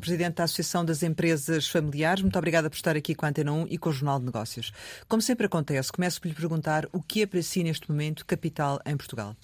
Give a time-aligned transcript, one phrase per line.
[0.00, 2.22] Presidente da Associação das Empresas Familiares.
[2.22, 4.72] Muito obrigada por estar aqui com a Antena 1 e com o Jornal de Negócios.
[5.08, 8.80] Como sempre acontece, começo por lhe perguntar o que é para si neste momento capital
[8.84, 9.36] em Portugal?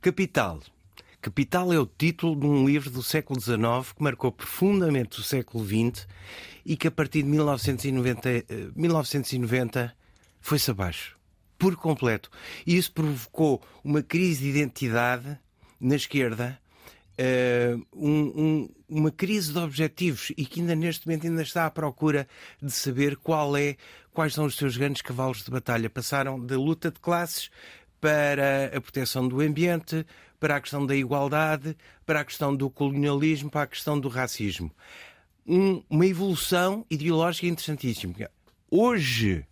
[0.00, 0.60] Capital.
[1.20, 5.64] Capital é o título de um livro do século XIX que marcou profundamente o século
[5.64, 6.06] XX
[6.66, 8.28] e que a partir de 1990,
[8.76, 9.90] 1990 eh,
[10.40, 11.16] foi-se abaixo.
[11.58, 12.30] Por completo.
[12.66, 15.38] E isso provocou uma crise de identidade
[15.80, 16.60] na esquerda
[17.18, 21.70] uh, um, um, uma crise de objetivos e que ainda neste momento ainda está à
[21.70, 22.26] procura
[22.60, 23.76] de saber qual é,
[24.12, 25.90] quais são os seus grandes cavalos de batalha.
[25.90, 27.50] Passaram da luta de classes
[28.00, 30.04] para a proteção do ambiente,
[30.38, 34.70] para a questão da igualdade, para a questão do colonialismo, para a questão do racismo.
[35.46, 38.14] Um, uma evolução ideológica interessantíssima.
[38.70, 39.46] Hoje,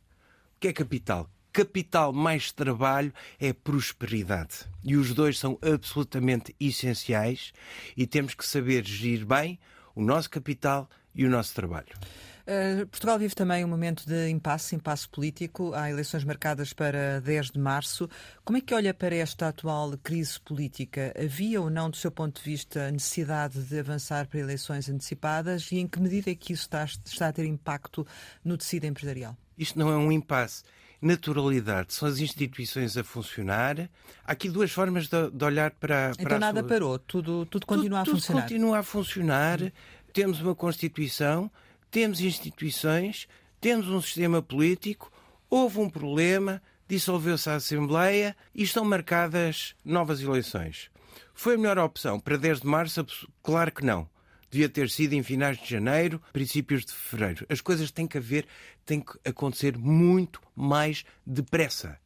[0.56, 1.31] o que é capital?
[1.53, 4.67] Capital mais trabalho é prosperidade.
[4.83, 7.53] E os dois são absolutamente essenciais
[7.97, 9.58] e temos que saber gerir bem
[9.95, 11.95] o nosso capital e o nosso trabalho.
[12.42, 15.73] Uh, Portugal vive também um momento de impasse, impasse político.
[15.75, 18.08] Há eleições marcadas para 10 de março.
[18.45, 21.14] Como é que olha para esta atual crise política?
[21.17, 25.78] Havia ou não, do seu ponto de vista, necessidade de avançar para eleições antecipadas e
[25.78, 28.05] em que medida é que isso está, está a ter impacto
[28.45, 29.36] no tecido empresarial?
[29.56, 30.64] Isto não é um impasse
[31.03, 33.91] naturalidade, são as instituições a funcionar.
[34.25, 38.05] Há aqui duas formas de, de olhar para, para Então nada parou, tudo, tudo continua
[38.05, 38.42] tudo, a funcionar.
[38.42, 39.73] Tudo continua a funcionar.
[40.12, 41.50] Temos uma Constituição,
[41.91, 43.27] temos instituições,
[43.61, 45.11] temos um sistema político,
[45.50, 50.89] houve um problema, dissolveu-se a Assembleia e estão marcadas novas eleições.
[51.34, 53.05] Foi a melhor opção para 10 de março?
[53.42, 54.11] Claro que não
[54.53, 57.47] devia ter sido em finais de janeiro, princípios de fevereiro.
[57.48, 58.47] As coisas têm que haver,
[58.84, 61.98] têm que acontecer muito mais depressa.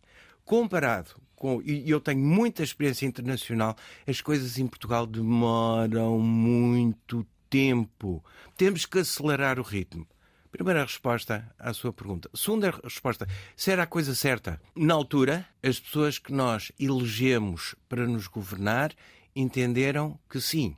[0.45, 8.25] Comparado com, e eu tenho muita experiência internacional, as coisas em Portugal demoram muito tempo.
[8.57, 10.07] Temos que acelerar o ritmo.
[10.53, 12.31] Primeira resposta à sua pergunta.
[12.33, 14.61] Segunda resposta: se era a coisa certa?
[14.75, 18.95] Na altura, as pessoas que nós elegemos para nos governar
[19.35, 20.75] entenderam que sim,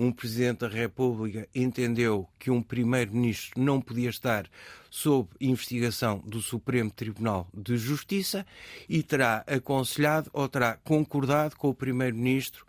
[0.00, 4.48] um Presidente da República entendeu que um Primeiro-Ministro não podia estar
[4.90, 8.46] sob investigação do Supremo Tribunal de Justiça
[8.88, 12.64] e terá aconselhado ou terá concordado com o Primeiro-Ministro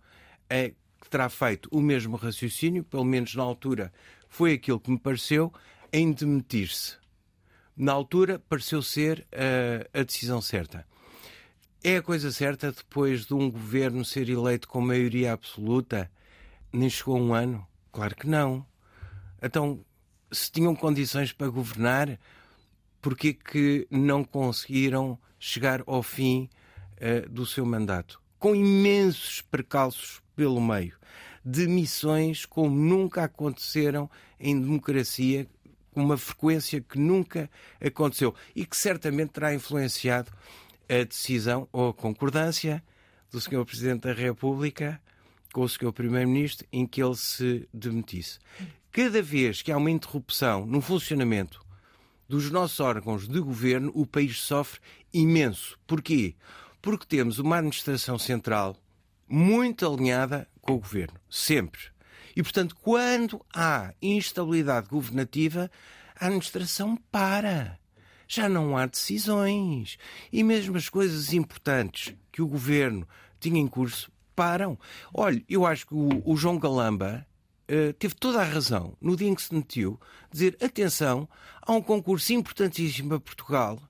[1.01, 3.93] que terá feito o mesmo raciocínio, pelo menos na altura
[4.27, 5.53] foi aquilo que me pareceu,
[5.91, 6.95] em demitir-se.
[7.75, 10.85] Na altura pareceu ser uh, a decisão certa.
[11.83, 16.11] É a coisa certa depois de um governo ser eleito com maioria absoluta?
[16.71, 17.65] Nem chegou um ano?
[17.91, 18.65] Claro que não.
[19.41, 19.83] Então,
[20.31, 22.19] se tinham condições para governar,
[23.01, 26.49] porquê que não conseguiram chegar ao fim
[26.97, 28.21] uh, do seu mandato?
[28.39, 30.97] Com imensos percalços pelo meio.
[31.43, 34.09] Demissões como nunca aconteceram
[34.39, 35.47] em democracia,
[35.91, 37.49] com uma frequência que nunca
[37.83, 40.31] aconteceu e que certamente terá influenciado
[40.87, 42.83] a decisão ou a concordância
[43.31, 43.65] do Sr.
[43.65, 45.01] Presidente da República
[45.51, 45.91] com o Sr.
[45.91, 48.39] Primeiro-Ministro em que ele se demitisse.
[48.91, 51.63] Cada vez que há uma interrupção no funcionamento
[52.27, 54.79] dos nossos órgãos de governo, o país sofre
[55.13, 55.77] imenso.
[55.85, 56.35] Porquê?
[56.81, 58.75] Porque temos uma administração central
[59.27, 61.81] muito alinhada com o governo, sempre.
[62.35, 65.69] E, portanto, quando há instabilidade governativa,
[66.17, 67.79] a administração para.
[68.27, 69.97] Já não há decisões.
[70.31, 73.07] E mesmo as coisas importantes que o governo
[73.39, 74.77] tinha em curso param.
[75.13, 77.25] Olha, eu acho que o, o João Galamba
[77.69, 79.99] uh, teve toda a razão no dia em que se demitiu,
[80.31, 81.27] dizer: atenção,
[81.61, 83.81] há um concurso importantíssimo para Portugal,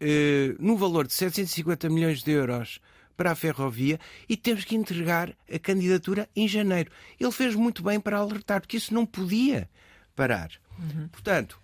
[0.00, 2.80] uh, no valor de 750 milhões de euros
[3.16, 6.90] para a ferrovia e temos que entregar a candidatura em janeiro.
[7.18, 9.68] Ele fez muito bem para alertar, porque isso não podia
[10.14, 10.50] parar.
[10.78, 11.08] Uhum.
[11.08, 11.58] Portanto,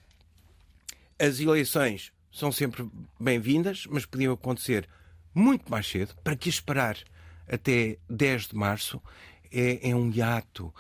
[1.19, 2.89] as eleições são sempre
[3.21, 4.89] bem-vindas, mas podiam acontecer
[5.35, 6.15] muito mais cedo.
[6.25, 6.97] Para que esperar
[7.49, 9.01] até 10 de março
[9.51, 10.73] é, é um hiato,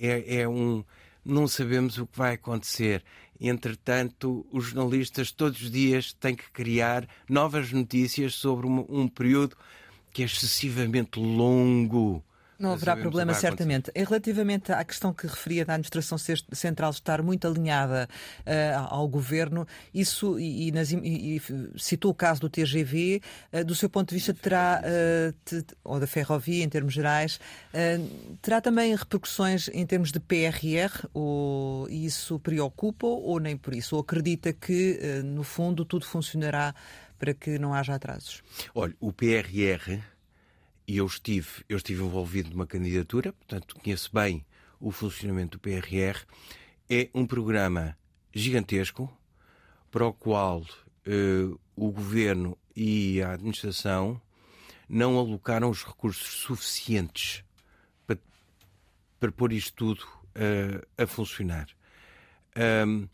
[0.00, 0.84] é, é um.
[1.24, 3.04] Não sabemos o que vai acontecer.
[3.40, 9.56] Entretanto, os jornalistas todos os dias têm que criar novas notícias sobre um, um período
[10.12, 12.22] que é excessivamente longo
[12.60, 13.90] não haverá problema, certamente.
[13.94, 16.18] E relativamente à questão que referia da administração
[16.52, 18.06] central estar muito alinhada
[18.40, 21.42] uh, ao governo, isso, e, e, nas, e, e,
[21.78, 23.22] citou o caso do TGV,
[23.52, 27.40] uh, do seu ponto de vista, terá, uh, te, ou da ferrovia em termos gerais,
[28.42, 31.06] terá também repercussões em termos de PRR?
[31.14, 33.94] Ou isso preocupa ou nem por isso?
[33.94, 36.74] Ou acredita que, no fundo, tudo funcionará
[37.18, 38.42] para que não haja atrasos?
[38.74, 40.00] Olha, o PRR
[40.86, 44.44] e eu estive, eu estive envolvido numa candidatura, portanto conheço bem
[44.78, 46.24] o funcionamento do PRR,
[46.88, 47.96] é um programa
[48.34, 49.12] gigantesco
[49.90, 54.20] para o qual uh, o governo e a administração
[54.88, 57.44] não alocaram os recursos suficientes
[58.06, 58.18] para,
[59.18, 61.68] para pôr isto tudo uh, a funcionar.
[62.86, 63.08] Um,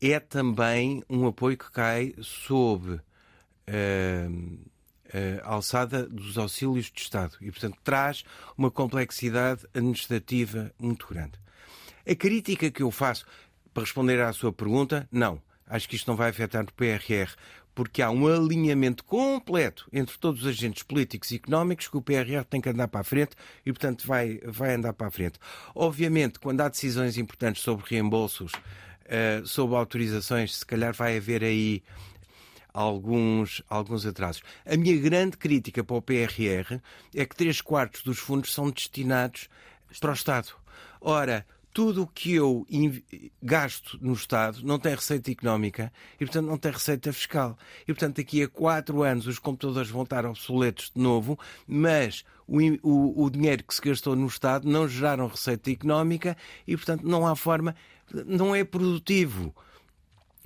[0.00, 3.00] é também um apoio que cai sob uh,
[5.42, 8.24] alçada dos auxílios de Estado e, portanto, traz
[8.56, 11.38] uma complexidade administrativa muito grande.
[12.08, 13.26] A crítica que eu faço,
[13.74, 15.42] para responder à sua pergunta, não.
[15.66, 17.34] Acho que isto não vai afetar o PRR,
[17.74, 22.44] porque há um alinhamento completo entre todos os agentes políticos e económicos que o PRR
[22.48, 23.36] tem que andar para a frente
[23.66, 25.38] e, portanto, vai, vai andar para a frente.
[25.74, 31.82] Obviamente, quando há decisões importantes sobre reembolsos, uh, sobre autorizações, se calhar vai haver aí
[32.76, 34.42] alguns, alguns atrasos.
[34.66, 36.78] A minha grande crítica para o PRR
[37.14, 39.48] é que três quartos dos fundos são destinados
[39.98, 40.48] para o Estado.
[41.00, 42.66] Ora, tudo o que eu
[43.42, 45.90] gasto no Estado não tem receita económica
[46.20, 47.58] e, portanto, não tem receita fiscal.
[47.82, 52.58] E, portanto, daqui a quatro anos os computadores vão estar obsoletos de novo, mas o,
[52.82, 56.36] o, o dinheiro que se gastou no Estado não geraram receita económica
[56.66, 57.74] e, portanto, não há forma,
[58.26, 59.54] não é produtivo.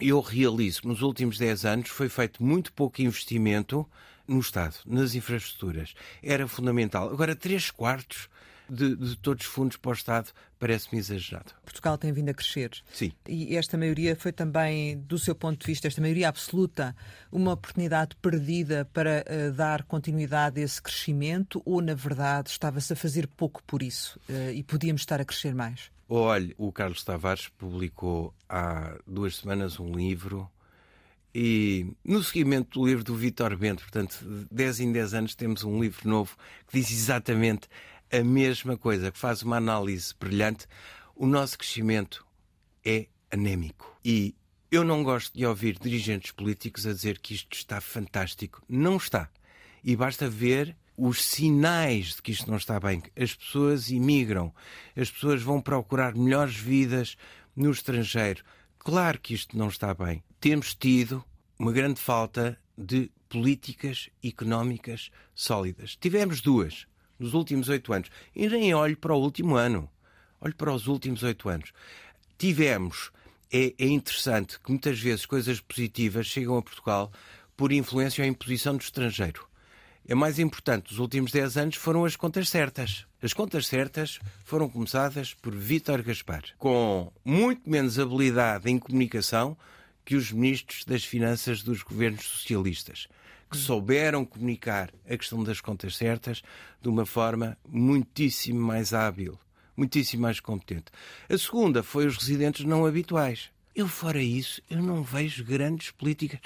[0.00, 3.86] Eu realizo que nos últimos dez anos foi feito muito pouco investimento
[4.26, 5.94] no Estado, nas infraestruturas.
[6.22, 7.10] Era fundamental.
[7.10, 8.28] Agora, três quartos
[8.70, 11.52] de, de todos os fundos para o Estado parece-me exagerado.
[11.64, 12.70] Portugal tem vindo a crescer.
[12.92, 13.12] Sim.
[13.28, 16.94] E esta maioria foi também, do seu ponto de vista, esta maioria absoluta,
[17.32, 22.96] uma oportunidade perdida para uh, dar continuidade a esse crescimento ou, na verdade, estava-se a
[22.96, 25.90] fazer pouco por isso uh, e podíamos estar a crescer mais?
[26.12, 30.50] Olhe, o Carlos Tavares publicou há duas semanas um livro
[31.32, 34.18] e no seguimento do livro do Vitor Bento, portanto,
[34.50, 36.36] 10 em 10 anos temos um livro novo
[36.66, 37.68] que diz exatamente
[38.10, 40.66] a mesma coisa, que faz uma análise brilhante,
[41.14, 42.26] o nosso crescimento
[42.84, 43.96] é anémico.
[44.04, 44.34] E
[44.68, 48.60] eu não gosto de ouvir dirigentes políticos a dizer que isto está fantástico.
[48.68, 49.30] Não está.
[49.84, 53.02] E basta ver os sinais de que isto não está bem.
[53.16, 54.52] As pessoas imigram,
[54.94, 57.16] as pessoas vão procurar melhores vidas
[57.56, 58.44] no estrangeiro.
[58.78, 60.22] Claro que isto não está bem.
[60.38, 61.24] Temos tido
[61.58, 65.96] uma grande falta de políticas económicas sólidas.
[65.96, 66.86] Tivemos duas
[67.18, 68.10] nos últimos oito anos.
[68.36, 69.88] E nem olho para o último ano.
[70.38, 71.72] Olho para os últimos oito anos.
[72.36, 73.10] Tivemos,
[73.50, 77.10] é, é, interessante que muitas vezes coisas positivas chegam a Portugal
[77.56, 79.49] por influência ou imposição do estrangeiro.
[80.08, 83.06] É mais importante, os últimos dez anos foram as contas certas.
[83.22, 89.56] As contas certas foram começadas por Vítor Gaspar, com muito menos habilidade em comunicação
[90.04, 93.06] que os ministros das Finanças dos governos socialistas
[93.50, 96.40] que souberam comunicar a questão das contas certas
[96.80, 99.38] de uma forma muitíssimo mais hábil,
[99.76, 100.86] muitíssimo mais competente.
[101.28, 103.50] A segunda foi os residentes não habituais.
[103.74, 106.38] Eu, fora isso, eu não vejo grandes políticas.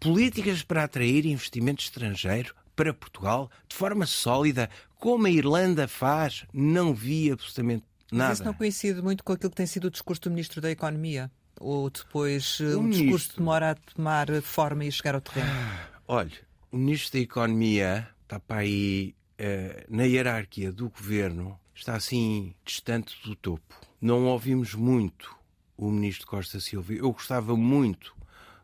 [0.00, 6.94] Políticas para atrair investimento estrangeiro para Portugal de forma sólida, como a Irlanda faz, não
[6.94, 8.30] vi absolutamente nada.
[8.30, 10.70] Mas isso não coincide muito com aquilo que tem sido o discurso do Ministro da
[10.70, 11.30] Economia?
[11.60, 15.50] Ou depois o, o discurso demora a tomar forma e chegar ao terreno?
[15.50, 16.32] Ah, Olha,
[16.70, 23.16] o Ministro da Economia está para aí uh, na hierarquia do governo, está assim distante
[23.24, 23.80] do topo.
[24.00, 25.36] Não ouvimos muito
[25.76, 26.92] o Ministro Costa Silva.
[26.92, 28.14] Eu gostava muito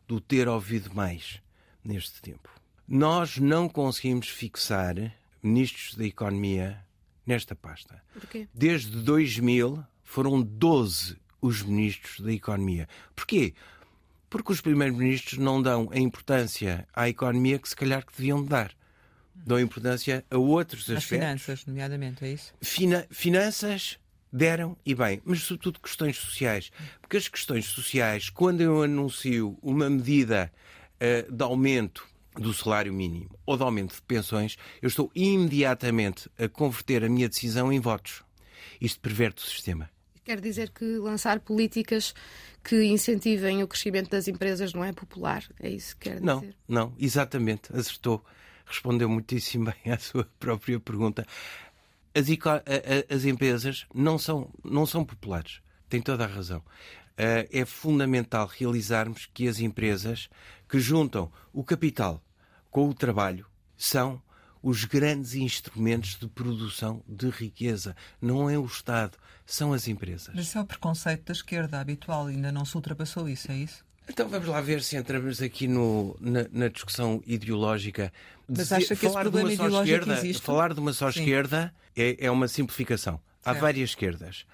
[0.07, 1.41] de o ter ouvido mais
[1.83, 2.49] neste tempo.
[2.91, 4.95] Nós não conseguimos fixar
[5.43, 6.83] ministros da Economia
[7.23, 8.01] nesta pasta.
[8.11, 8.47] Porquê?
[8.51, 12.89] Desde 2000 foram 12 os ministros da Economia.
[13.15, 13.53] Porquê?
[14.27, 18.71] Porque os primeiros-ministros não dão a importância à economia que se calhar que deviam dar.
[19.35, 21.09] Dão importância a outros As aspectos.
[21.09, 22.51] finanças, nomeadamente, é isso?
[22.59, 23.99] Fina finanças
[24.33, 26.71] deram e bem, mas sobretudo questões sociais.
[26.99, 30.51] Porque as questões sociais, quando eu anuncio uma medida
[30.95, 36.47] uh, de aumento do salário mínimo ou de aumento de pensões, eu estou imediatamente a
[36.47, 38.23] converter a minha decisão em votos.
[38.79, 39.89] Isto perverte o sistema.
[40.23, 42.13] Quer dizer que lançar políticas
[42.63, 45.43] que incentivem o crescimento das empresas não é popular?
[45.59, 46.25] É isso que quer dizer?
[46.25, 48.23] Não, não, exatamente, acertou.
[48.65, 51.25] Respondeu muitíssimo bem à sua própria pergunta.
[52.13, 52.27] As,
[53.09, 55.61] as empresas não são, não são populares.
[55.89, 56.63] Tem toda a razão.
[57.21, 60.29] Eh, é fundamental realizarmos que as empresas
[60.69, 62.23] que juntam o capital
[62.71, 63.45] com o trabalho
[63.75, 64.21] são
[64.63, 67.93] os grandes instrumentos de produção de riqueza.
[68.21, 70.33] Não é o Estado, são as empresas.
[70.33, 73.83] Mas isso é o preconceito da esquerda habitual, ainda não se ultrapassou isso, é isso?
[74.07, 78.13] Então vamos lá ver se entramos aqui no, na, na discussão ideológica.
[78.47, 80.41] Mas acha que falar esse problema ideológico esquerda, existe?
[80.41, 81.19] Falar de uma só Sim.
[81.19, 83.19] esquerda é, é uma simplificação.
[83.43, 83.61] Há certo.
[83.61, 84.45] várias esquerdas.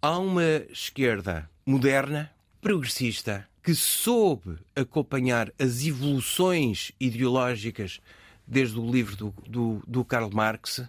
[0.00, 2.30] há uma esquerda moderna,
[2.60, 8.00] progressista, que soube acompanhar as evoluções ideológicas
[8.46, 10.82] desde o livro do, do, do Karl Marx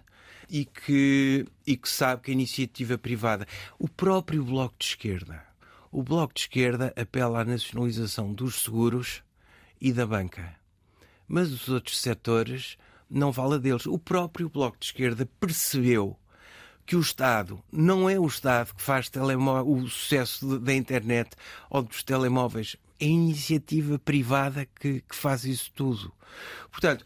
[0.48, 3.46] e que, e que sabe que a iniciativa privada,
[3.78, 5.42] o próprio Bloco de Esquerda,
[5.90, 9.22] o Bloco de Esquerda apela à nacionalização dos seguros
[9.80, 10.54] e da banca.
[11.26, 12.76] Mas os outros setores
[13.08, 13.86] não fala deles.
[13.86, 16.18] O próprio Bloco de Esquerda percebeu
[16.86, 19.10] que o Estado não é o Estado que faz
[19.66, 21.30] o sucesso da internet
[21.68, 22.76] ou dos telemóveis.
[22.98, 26.12] É a iniciativa privada que, que faz isso tudo.
[26.70, 27.04] Portanto,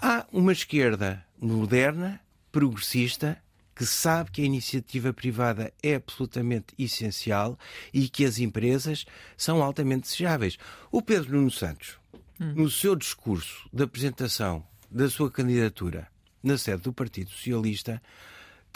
[0.00, 2.20] há uma esquerda moderna,
[2.52, 3.42] progressista,
[3.74, 7.58] que sabe que a iniciativa privada é absolutamente essencial
[7.92, 9.04] e que as empresas
[9.36, 10.56] são altamente desejáveis.
[10.90, 11.98] O Pedro Nuno Santos,
[12.40, 12.54] hum.
[12.54, 16.08] no seu discurso de apresentação da sua candidatura
[16.42, 18.00] na sede do Partido Socialista,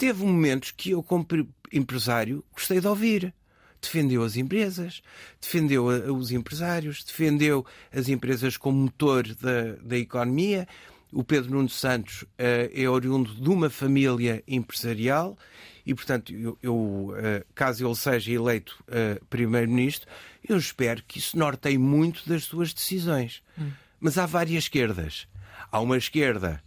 [0.01, 1.27] teve momentos que eu, como
[1.71, 3.31] empresário, gostei de ouvir.
[3.79, 5.03] Defendeu as empresas,
[5.39, 10.67] defendeu os empresários, defendeu as empresas como motor da, da economia.
[11.11, 12.27] O Pedro Nuno Santos uh,
[12.73, 15.37] é oriundo de uma família empresarial
[15.85, 20.09] e, portanto, eu, eu uh, caso ele seja eleito uh, Primeiro-Ministro,
[20.47, 23.43] eu espero que isso norteie muito das suas decisões.
[23.55, 23.69] Hum.
[23.99, 25.27] Mas há várias esquerdas.
[25.71, 26.63] Há uma esquerda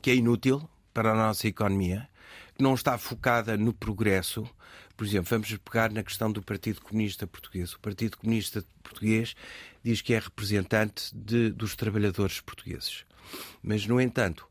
[0.00, 2.08] que é inútil, para a nossa economia,
[2.56, 4.48] que não está focada no progresso.
[4.96, 7.72] Por exemplo, vamos pegar na questão do Partido Comunista Português.
[7.72, 9.34] O Partido Comunista Português
[9.82, 13.04] diz que é representante de, dos trabalhadores portugueses.
[13.62, 14.46] Mas, no entanto,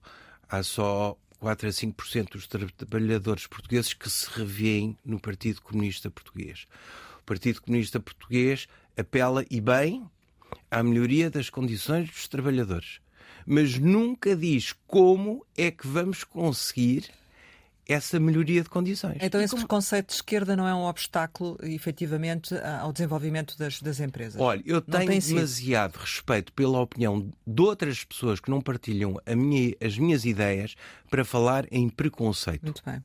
[0.50, 6.66] há só 4 a 5% dos trabalhadores portugueses que se revêem no Partido Comunista Português.
[7.22, 8.68] O Partido Comunista Português
[8.98, 10.10] apela, e bem,
[10.72, 13.00] à melhoria das condições dos trabalhadores
[13.46, 17.10] mas nunca diz como é que vamos conseguir
[17.90, 19.18] essa melhoria de condições.
[19.20, 19.64] Então, esse como...
[19.64, 24.40] preconceito de esquerda não é um obstáculo, efetivamente, ao desenvolvimento das, das empresas?
[24.40, 29.98] Olha, eu tenho demasiado respeito pela opinião de outras pessoas que não partilham minha, as
[29.98, 30.76] minhas ideias
[31.10, 32.64] para falar em preconceito.
[32.64, 33.04] Muito bem.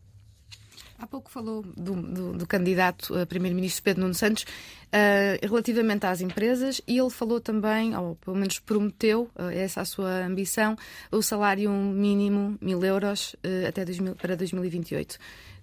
[1.04, 6.22] Há pouco falou do, do, do candidato a primeiro-ministro Pedro Nuno Santos uh, relativamente às
[6.22, 10.74] empresas e ele falou também, ou pelo menos prometeu, uh, essa a sua ambição,
[11.12, 15.18] o salário mínimo mil euros uh, até 2000, para 2028.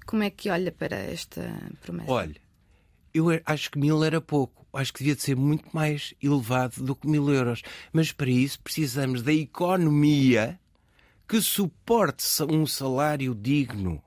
[0.05, 1.41] Como é que olha para esta
[1.81, 2.11] promessa?
[2.11, 2.35] Olha,
[3.11, 4.67] eu acho que mil era pouco.
[4.71, 7.63] Acho que devia de ser muito mais elevado do que mil euros.
[7.91, 10.59] Mas para isso precisamos da economia
[11.27, 14.03] que suporte um salário digno.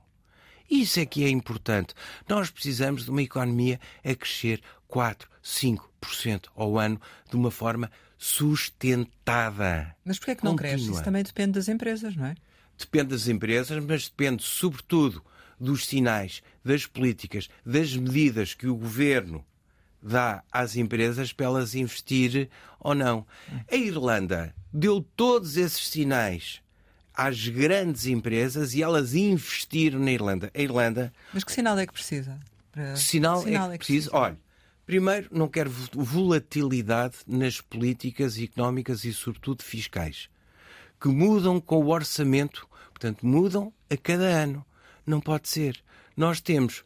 [0.71, 1.94] Isso é que é importante.
[2.28, 9.94] Nós precisamos de uma economia a crescer 4, 5% ao ano de uma forma sustentada.
[10.04, 10.75] Mas porquê é que não Contínua.
[10.75, 10.90] cresce?
[10.90, 12.35] Isso também depende das empresas, não é?
[12.78, 15.23] Depende das empresas, mas depende sobretudo
[15.61, 19.44] dos sinais, das políticas, das medidas que o governo
[20.02, 22.49] dá às empresas para elas investir
[22.80, 23.26] ou não.
[23.71, 26.61] A Irlanda deu todos esses sinais
[27.14, 30.50] às grandes empresas e elas investiram na Irlanda.
[30.52, 31.12] A Irlanda.
[31.33, 32.38] Mas que sinal é que precisa?
[32.73, 32.97] Para...
[32.97, 34.11] Sinal, sinal é, que é que precisa?
[34.12, 34.38] Olha,
[34.85, 40.28] primeiro, não quero volatilidade nas políticas económicas e, sobretudo, fiscais,
[41.00, 44.64] que mudam com o orçamento, portanto, mudam a cada ano.
[45.06, 45.83] Não pode ser.
[46.16, 46.85] Nós temos,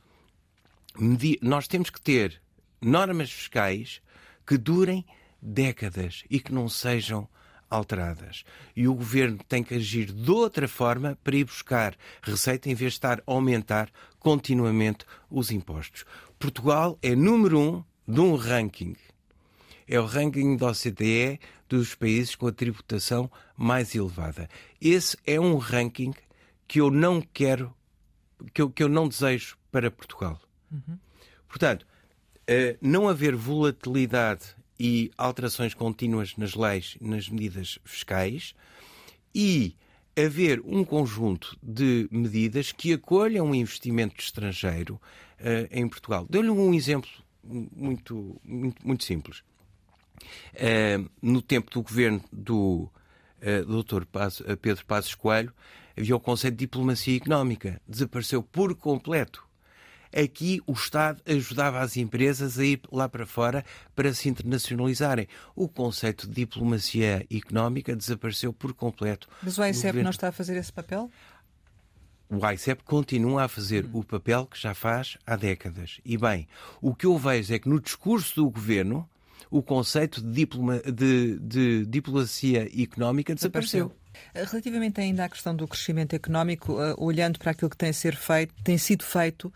[1.40, 2.42] nós temos que ter
[2.80, 4.02] normas fiscais
[4.46, 5.04] que durem
[5.40, 7.28] décadas e que não sejam
[7.70, 8.44] alteradas.
[8.74, 12.92] E o governo tem que agir de outra forma para ir buscar receita em vez
[12.92, 16.04] de estar a aumentar continuamente os impostos.
[16.38, 18.96] Portugal é número um de um ranking.
[19.86, 24.48] É o ranking da OCDE dos países com a tributação mais elevada.
[24.80, 26.14] Esse é um ranking
[26.66, 27.74] que eu não quero,
[28.52, 30.40] que eu, que eu não desejo para Portugal.
[30.70, 30.98] Uhum.
[31.48, 31.86] Portanto,
[32.46, 38.54] eh, não haver volatilidade e alterações contínuas nas leis, nas medidas fiscais
[39.34, 39.74] e
[40.16, 45.00] haver um conjunto de medidas que acolham o investimento estrangeiro
[45.40, 46.26] uh, em Portugal.
[46.28, 47.10] Dou-lhe um exemplo
[47.44, 49.42] muito, muito, muito simples.
[50.54, 52.90] Uh, no tempo do governo do
[53.40, 54.04] uh, Dr.
[54.60, 55.52] Pedro Passos Coelho,
[55.96, 57.80] havia o conceito de diplomacia económica.
[57.86, 59.47] Desapareceu por completo.
[60.14, 65.28] Aqui o Estado ajudava as empresas a ir lá para fora para se internacionalizarem.
[65.54, 69.28] O conceito de diplomacia económica desapareceu por completo.
[69.42, 71.10] Mas o ICEP não está a fazer esse papel?
[72.30, 75.98] O ICEP continua a fazer o papel que já faz há décadas.
[76.04, 76.46] E bem,
[76.80, 79.08] o que eu vejo é que no discurso do governo
[79.50, 83.88] o conceito de, diploma, de, de diplomacia económica desapareceu.
[83.88, 84.08] desapareceu.
[84.34, 88.54] Relativamente ainda à questão do crescimento económico, uh, olhando para aquilo que tem, ser feito,
[88.62, 89.52] tem sido feito uh,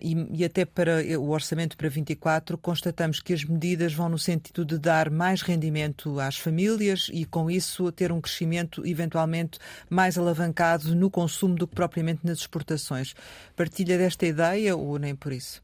[0.00, 4.64] e, e, até para o orçamento para 24, constatamos que as medidas vão no sentido
[4.64, 10.94] de dar mais rendimento às famílias e, com isso, ter um crescimento eventualmente mais alavancado
[10.94, 13.14] no consumo do que propriamente nas exportações.
[13.56, 15.62] Partilha desta ideia ou nem por isso?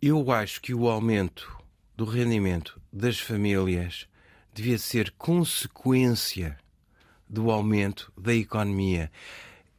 [0.00, 1.63] Eu acho que o aumento
[1.96, 4.08] do rendimento das famílias
[4.52, 6.58] devia ser consequência
[7.28, 9.10] do aumento da economia.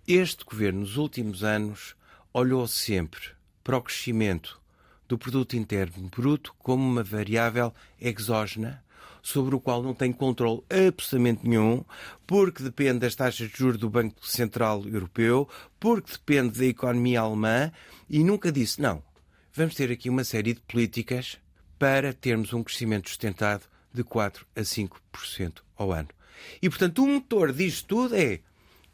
[0.08, 1.96] Este governo, nos últimos anos,
[2.34, 3.22] olhou sempre
[3.64, 4.62] para o crescimento
[5.08, 8.84] do produto interno bruto como uma variável exógena
[9.22, 11.84] sobre o qual não tem controle absolutamente nenhum,
[12.28, 17.72] porque depende das taxas de juros do Banco Central Europeu, porque depende da economia alemã
[18.10, 19.04] e nunca disse não
[19.56, 21.40] vamos ter aqui uma série de políticas
[21.78, 23.64] para termos um crescimento sustentado
[23.94, 26.10] de 4 a 5% ao ano.
[26.62, 28.42] E, portanto, o motor disto tudo é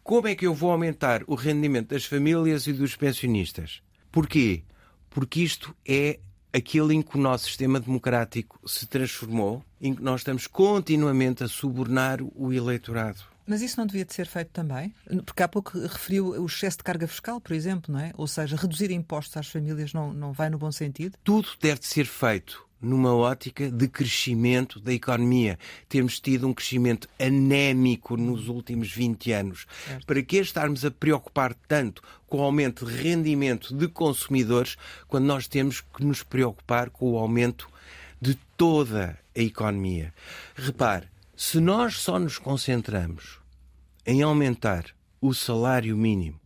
[0.04, 3.82] como é que eu vou aumentar o rendimento das famílias e dos pensionistas.
[4.12, 4.64] Porquê?
[5.10, 6.20] Porque isto é
[6.54, 11.48] aquilo em que o nosso sistema democrático se transformou, em que nós estamos continuamente a
[11.48, 13.20] subornar o eleitorado.
[13.48, 14.94] Mas isso não devia de ser feito também?
[15.26, 18.12] Porque há pouco referiu o excesso de carga fiscal, por exemplo, não é?
[18.16, 21.18] Ou seja, reduzir impostos às famílias não, não vai no bom sentido?
[21.24, 25.60] Tudo deve ser feito numa ótica de crescimento da economia.
[25.88, 29.68] Temos tido um crescimento anémico nos últimos 20 anos.
[29.86, 30.06] Certo.
[30.06, 35.48] Para que estarmos a preocupar tanto com o aumento de rendimento de consumidores quando nós
[35.48, 37.70] temos que nos preocupar com o aumento
[38.20, 40.14] de toda a economia?
[40.56, 43.40] Repare, se nós só nos concentramos
[44.06, 44.86] em aumentar
[45.22, 46.41] o salário mínimo,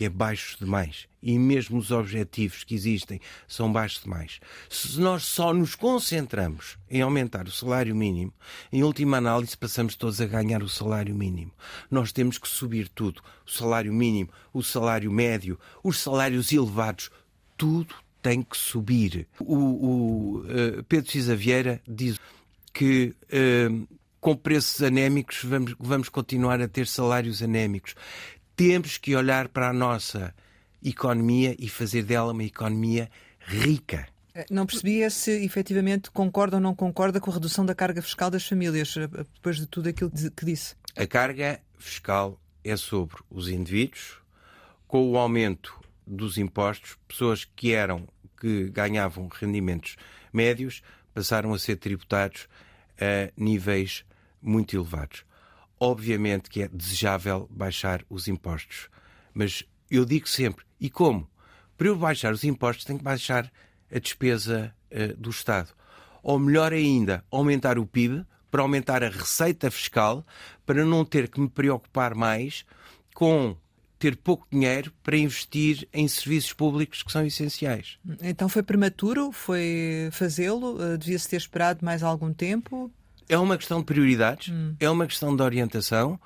[0.00, 5.24] que é baixo demais, e mesmo os objetivos que existem são baixos demais, se nós
[5.24, 8.32] só nos concentramos em aumentar o salário mínimo,
[8.72, 11.52] em última análise passamos todos a ganhar o salário mínimo.
[11.90, 17.10] Nós temos que subir tudo: o salário mínimo, o salário médio, os salários elevados,
[17.54, 19.28] tudo tem que subir.
[19.38, 22.18] O, o uh, Pedro Cisa Vieira diz
[22.72, 23.86] que uh,
[24.18, 27.94] com preços anémicos vamos, vamos continuar a ter salários anémicos.
[28.60, 30.34] Temos que olhar para a nossa
[30.84, 34.06] economia e fazer dela uma economia rica.
[34.34, 38.30] Eh, não percebia se efetivamente concorda ou não concorda com a redução da carga fiscal
[38.30, 40.74] das famílias, eh, depois de tudo aquilo que disse.
[40.94, 44.18] A carga fiscal é sobre os indivíduos,
[44.86, 48.06] com o aumento dos impostos, pessoas que eram,
[48.38, 49.96] que ganhavam rendimentos
[50.30, 50.82] médios,
[51.14, 52.46] passaram a ser tributados
[53.00, 54.04] a níveis
[54.42, 55.24] muito elevados.
[55.80, 58.90] Obviamente que é desejável baixar os impostos,
[59.32, 61.28] mas eu digo sempre, e como?
[61.76, 63.50] Para eu baixar os impostos, tenho que baixar
[63.90, 65.70] a despesa uh, do Estado.
[66.22, 70.26] Ou melhor ainda, aumentar o PIB, para aumentar a receita fiscal,
[70.66, 72.64] para não ter que me preocupar mais
[73.14, 73.56] com
[73.98, 77.98] ter pouco dinheiro para investir em serviços públicos que são essenciais.
[78.22, 79.30] Então foi prematuro?
[79.30, 80.82] Foi fazê-lo?
[80.82, 82.90] Eh, devia-se ter esperado mais algum tempo?
[83.30, 84.74] É uma questão de prioridades, hum.
[84.80, 86.18] é uma questão de orientação.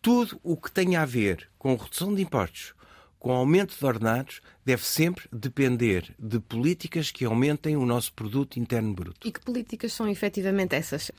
[0.00, 2.72] Tudo o que tem a ver com redução de impostos,
[3.18, 8.94] com aumento de ordenados, deve sempre depender de políticas que aumentem o nosso produto interno
[8.94, 9.26] bruto.
[9.26, 11.10] E que políticas são efetivamente essas?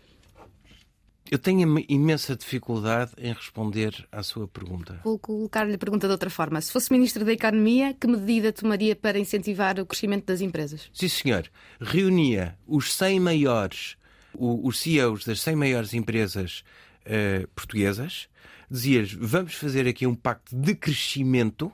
[1.30, 5.02] Eu tenho imensa dificuldade em responder à sua pergunta.
[5.04, 6.62] Vou colocar-lhe a pergunta de outra forma.
[6.62, 10.90] Se fosse Ministro da Economia, que medida tomaria para incentivar o crescimento das empresas?
[10.94, 11.52] Sim, senhor.
[11.82, 13.98] Reunia os 100 maiores,
[14.38, 16.64] os CEOs das 100 maiores empresas
[17.06, 18.28] uh, portuguesas,
[18.70, 21.72] dizia-lhes: vamos fazer aqui um pacto de crescimento.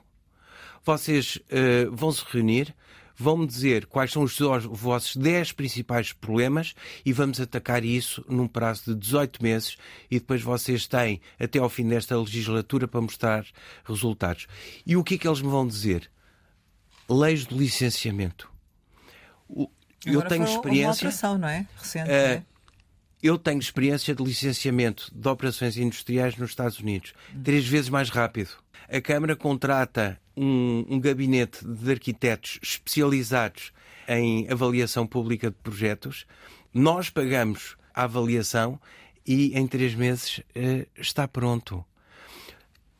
[0.84, 2.74] Vocês uh, vão se reunir,
[3.16, 4.36] vão-me dizer quais são os
[4.70, 9.76] vossos 10 principais problemas e vamos atacar isso num prazo de 18 meses
[10.10, 13.46] e depois vocês têm até ao fim desta legislatura para mostrar
[13.84, 14.46] resultados.
[14.84, 16.10] E o que é que eles me vão dizer?
[17.08, 18.50] Leis do licenciamento.
[20.04, 20.84] Eu Agora tenho experiência.
[20.84, 21.66] Uma alteração, não é?
[21.76, 22.08] Recente.
[22.08, 22.44] Uh, é?
[23.22, 28.50] Eu tenho experiência de licenciamento de operações industriais nos Estados Unidos, três vezes mais rápido.
[28.88, 33.72] A Câmara contrata um, um gabinete de arquitetos especializados
[34.08, 36.26] em avaliação pública de projetos.
[36.74, 38.80] Nós pagamos a avaliação
[39.24, 41.84] e em três meses uh, está pronto.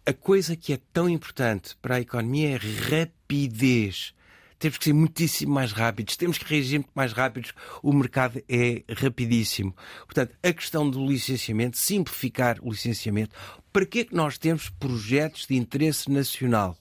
[0.06, 4.14] A coisa que é tão importante para a economia é rapidez.
[4.62, 7.52] Temos que ser muitíssimo mais rápidos, temos que reagir muito mais rápidos.
[7.82, 9.74] O mercado é rapidíssimo.
[10.04, 13.34] Portanto, a questão do licenciamento, simplificar o licenciamento.
[13.72, 16.78] Para que é que nós temos projetos de interesse nacional?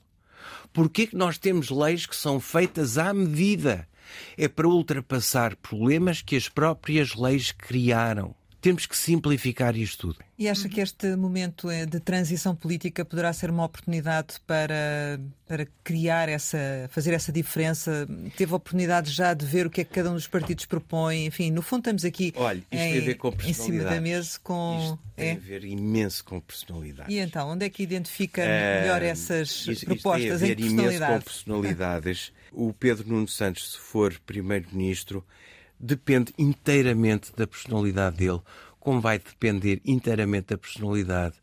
[0.72, 3.88] Porquê que nós temos leis que são feitas à medida?
[4.38, 8.36] É para ultrapassar problemas que as próprias leis criaram.
[8.62, 10.20] Temos que simplificar isto tudo.
[10.38, 15.68] E acha que este momento eh, de transição política poderá ser uma oportunidade para, para
[15.84, 16.58] criar essa,
[16.92, 18.08] fazer essa diferença?
[18.38, 21.26] Teve a oportunidade já de ver o que é que cada um dos partidos propõe?
[21.26, 24.80] Enfim, no fundo estamos aqui Olha, em, em cima da mesa com...
[24.80, 25.32] Isto tem é?
[25.34, 27.14] a ver imenso com personalidades.
[27.14, 30.68] E então, onde é que identifica melhor essas isto, propostas isto tem a ver em
[30.68, 32.34] imenso com personalidades.
[32.52, 35.26] o Pedro Nuno Santos, se for primeiro-ministro,
[35.82, 38.42] depende inteiramente da personalidade dele,
[38.80, 41.36] como vai depender inteiramente da personalidade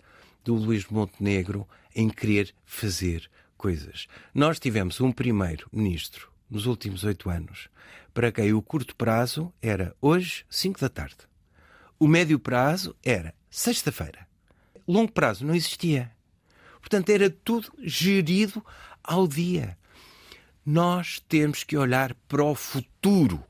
[0.44, 4.06] do Luís Montenegro em querer fazer coisas.
[4.32, 7.68] Nós tivemos um primeiro-ministro nos últimos oito anos
[8.14, 11.16] para quem o curto prazo era hoje, cinco da tarde.
[11.98, 14.26] O médio prazo era sexta-feira.
[14.86, 16.10] Longo prazo não existia.
[16.80, 18.64] Portanto, era tudo gerido
[19.02, 19.76] ao dia.
[20.64, 23.44] Nós temos que olhar para o futuro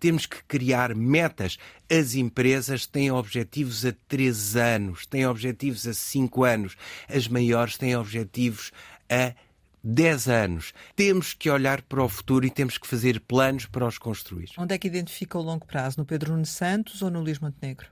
[0.00, 1.58] temos que criar metas.
[1.88, 6.74] As empresas têm objetivos a três anos, têm objetivos a cinco anos,
[7.08, 8.72] as maiores têm objetivos
[9.08, 9.34] a
[9.82, 10.74] 10 anos.
[10.94, 14.50] Temos que olhar para o futuro e temos que fazer planos para os construir.
[14.58, 15.98] Onde é que identifica o longo prazo?
[15.98, 17.86] No Pedro Nuno Santos ou no Luís Montenegro?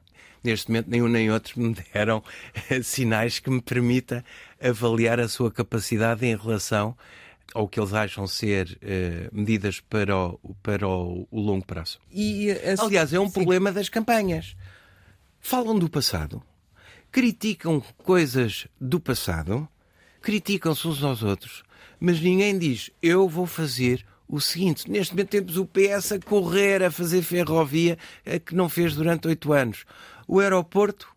[0.45, 2.23] Neste momento, nem um nem outro me deram
[2.85, 4.25] sinais que me permita
[4.63, 6.97] avaliar a sua capacidade em relação
[7.55, 11.99] ou que eles acham ser uh, medidas para o, para o, o longo prazo.
[12.11, 13.33] E, uh, Aliás, é um Sim.
[13.33, 14.57] problema das campanhas.
[15.41, 16.43] Falam do passado,
[17.11, 19.69] criticam coisas do passado,
[20.21, 21.63] criticam-se uns aos outros,
[21.99, 24.91] mas ninguém diz eu vou fazer o seguinte.
[24.91, 29.27] Neste momento temos o PS a correr a fazer ferrovia a que não fez durante
[29.27, 29.85] oito anos.
[30.27, 31.09] O aeroporto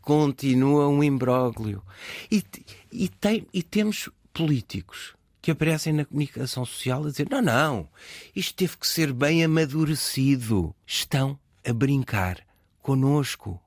[0.00, 1.82] continua um imbróglio.
[2.30, 2.44] E,
[2.92, 5.13] e, tem, e temos políticos
[5.44, 7.88] que aparecem na comunicação social a dizer: não, não,
[8.34, 10.74] isto teve que ser bem amadurecido.
[10.86, 12.40] Estão a brincar
[12.80, 13.60] conosco.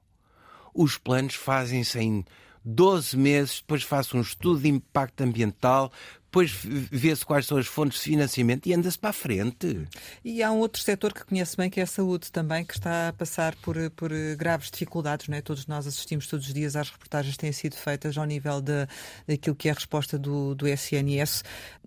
[0.73, 2.25] Os planos fazem-se em
[2.65, 5.91] 12 meses, depois faço um estudo de impacto ambiental,
[6.37, 6.51] depois
[6.91, 9.87] vê-se quais são as fontes de financiamento e anda-se para a frente.
[10.23, 13.07] E há um outro setor que conhece bem, que é a saúde também, que está
[13.07, 15.27] a passar por, por graves dificuldades.
[15.27, 15.41] Não é?
[15.41, 18.87] Todos nós assistimos todos os dias às reportagens que têm sido feitas ao nível de,
[19.27, 21.43] daquilo que é a resposta do, do SNS.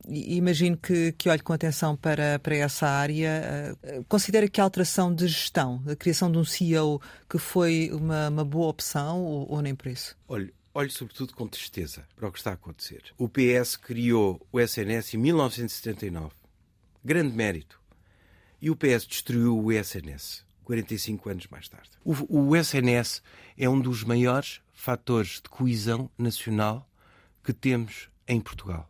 [0.09, 3.77] E imagino que, que olhe com atenção para, para essa área.
[3.85, 8.29] Uh, considera que a alteração de gestão, a criação de um CEO, que foi uma,
[8.29, 10.17] uma boa opção ou, ou nem por isso?
[10.27, 13.03] Olha, olho sobretudo com tristeza para o que está a acontecer.
[13.19, 16.35] O PS criou o SNS em 1979.
[17.05, 17.81] Grande mérito.
[18.61, 21.91] E o PS destruiu o SNS 45 anos mais tarde.
[22.05, 23.23] O, o SNS
[23.59, 26.89] é um dos maiores fatores de coesão nacional
[27.43, 28.89] que temos em Portugal.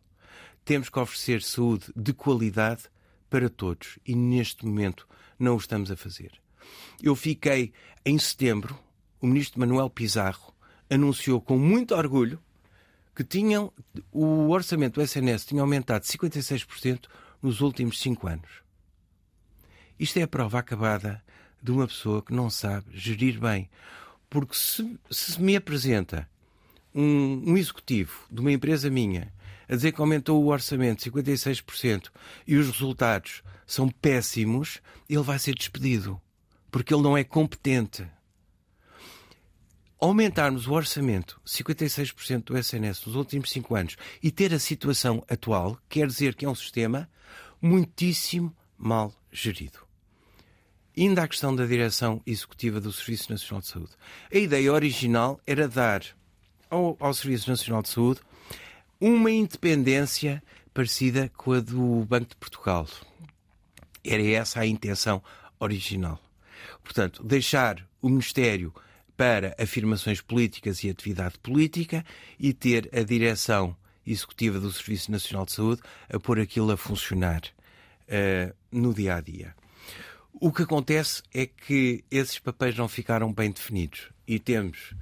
[0.63, 2.83] Temos que oferecer saúde de qualidade
[3.31, 6.33] para todos e neste momento não o estamos a fazer.
[7.03, 7.73] Eu fiquei
[8.05, 8.79] em setembro,
[9.19, 10.55] o ministro Manuel Pizarro
[10.91, 12.39] anunciou com muito orgulho
[13.15, 13.73] que tinham,
[14.13, 17.07] o orçamento do SNS tinha aumentado 56%
[17.43, 18.49] nos últimos cinco anos.
[19.99, 21.23] Isto é a prova acabada
[21.63, 23.69] de uma pessoa que não sabe gerir bem.
[24.29, 26.29] Porque se, se me apresenta
[26.95, 29.33] um, um, executivo de uma empresa minha
[29.69, 32.11] a dizer que aumentou o orçamento 56%
[32.47, 36.21] e os resultados são péssimos, ele vai ser despedido.
[36.71, 38.07] Porque ele não é competente
[40.01, 45.79] aumentarmos o orçamento 56% do SNS nos últimos cinco anos e ter a situação atual,
[45.89, 47.09] quer dizer que é um sistema
[47.61, 49.79] muitíssimo mal gerido.
[50.97, 53.93] Ainda a questão da direção executiva do Serviço Nacional de Saúde.
[54.33, 56.03] A ideia original era dar
[56.71, 58.21] ao, ao Serviço Nacional de Saúde
[58.99, 62.89] uma independência parecida com a do Banco de Portugal.
[64.03, 65.23] Era essa a intenção
[65.59, 66.19] original.
[66.83, 68.73] Portanto, deixar o Ministério
[69.21, 72.03] para afirmações políticas e atividade política
[72.39, 77.43] e ter a direção executiva do Serviço Nacional de Saúde a pôr aquilo a funcionar
[78.09, 79.55] uh, no dia a dia.
[80.33, 84.95] O que acontece é que esses papéis não ficaram bem definidos e temos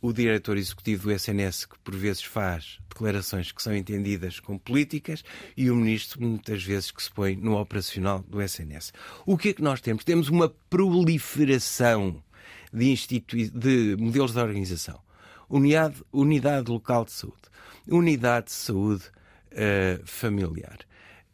[0.00, 5.22] o diretor executivo do SNS que por vezes faz declarações que são entendidas como políticas
[5.54, 8.94] e o ministro muitas vezes que se põe no operacional do SNS.
[9.26, 10.02] O que é que nós temos?
[10.02, 12.22] Temos uma proliferação
[12.72, 15.00] de, de modelos de organização.
[15.48, 17.42] Unidade, unidade local de saúde,
[17.88, 19.04] unidade de saúde
[19.52, 20.78] uh, familiar,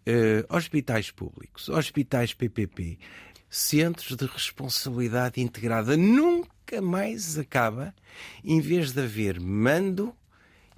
[0.07, 2.99] uh, hospitais públicos, hospitais PPP,
[3.51, 5.97] centros de responsabilidade integrada.
[5.97, 7.95] Nunca mais acaba,
[8.43, 10.15] em vez de haver mando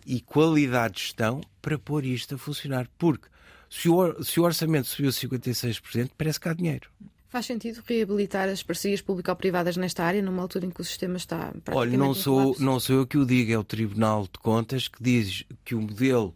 [0.04, 2.88] e qualidade de gestão para pôr isto a funcionar.
[2.98, 3.28] Porque
[3.68, 6.90] se o, se o orçamento subiu 56%, parece que há dinheiro.
[7.28, 11.52] Faz sentido reabilitar as parcerias público-privadas nesta área, numa altura em que o sistema está
[11.72, 15.02] Olha, não sou, não sou eu que o digo, é o Tribunal de Contas que
[15.02, 16.34] diz que o modelo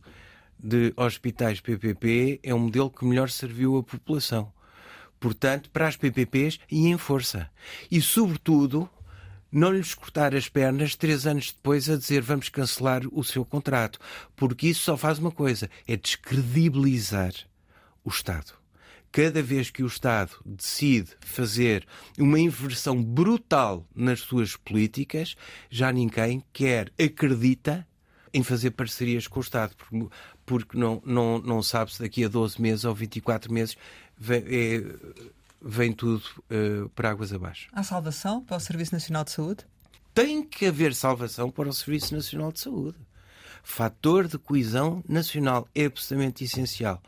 [0.59, 4.53] de hospitais PPP é um modelo que melhor serviu a população.
[5.19, 7.49] Portanto, para as PPPs e em força.
[7.91, 8.87] E, sobretudo,
[9.51, 13.99] não lhes cortar as pernas três anos depois a dizer vamos cancelar o seu contrato.
[14.37, 17.33] Porque isso só faz uma coisa: é descredibilizar
[18.05, 18.62] o Estado
[19.13, 21.87] cada vez que o Estado decide fazer
[22.19, 25.37] uma inversão brutal nas suas políticas,
[25.71, 27.87] já ninguém quer, acredita
[28.33, 30.09] em fazer parcerias com o Estado, porque,
[30.47, 33.77] porque não, não, não sabe se daqui a 12 meses ou 24 meses
[34.17, 34.83] vem, é,
[35.61, 37.69] vem tudo uh, para águas abaixo.
[37.73, 39.67] Há salvação para o Serviço Nacional de Saúde?
[40.15, 42.97] Tem que haver salvação para o Serviço Nacional de Saúde.
[43.63, 47.03] Fator de coesão nacional é absolutamente essencial.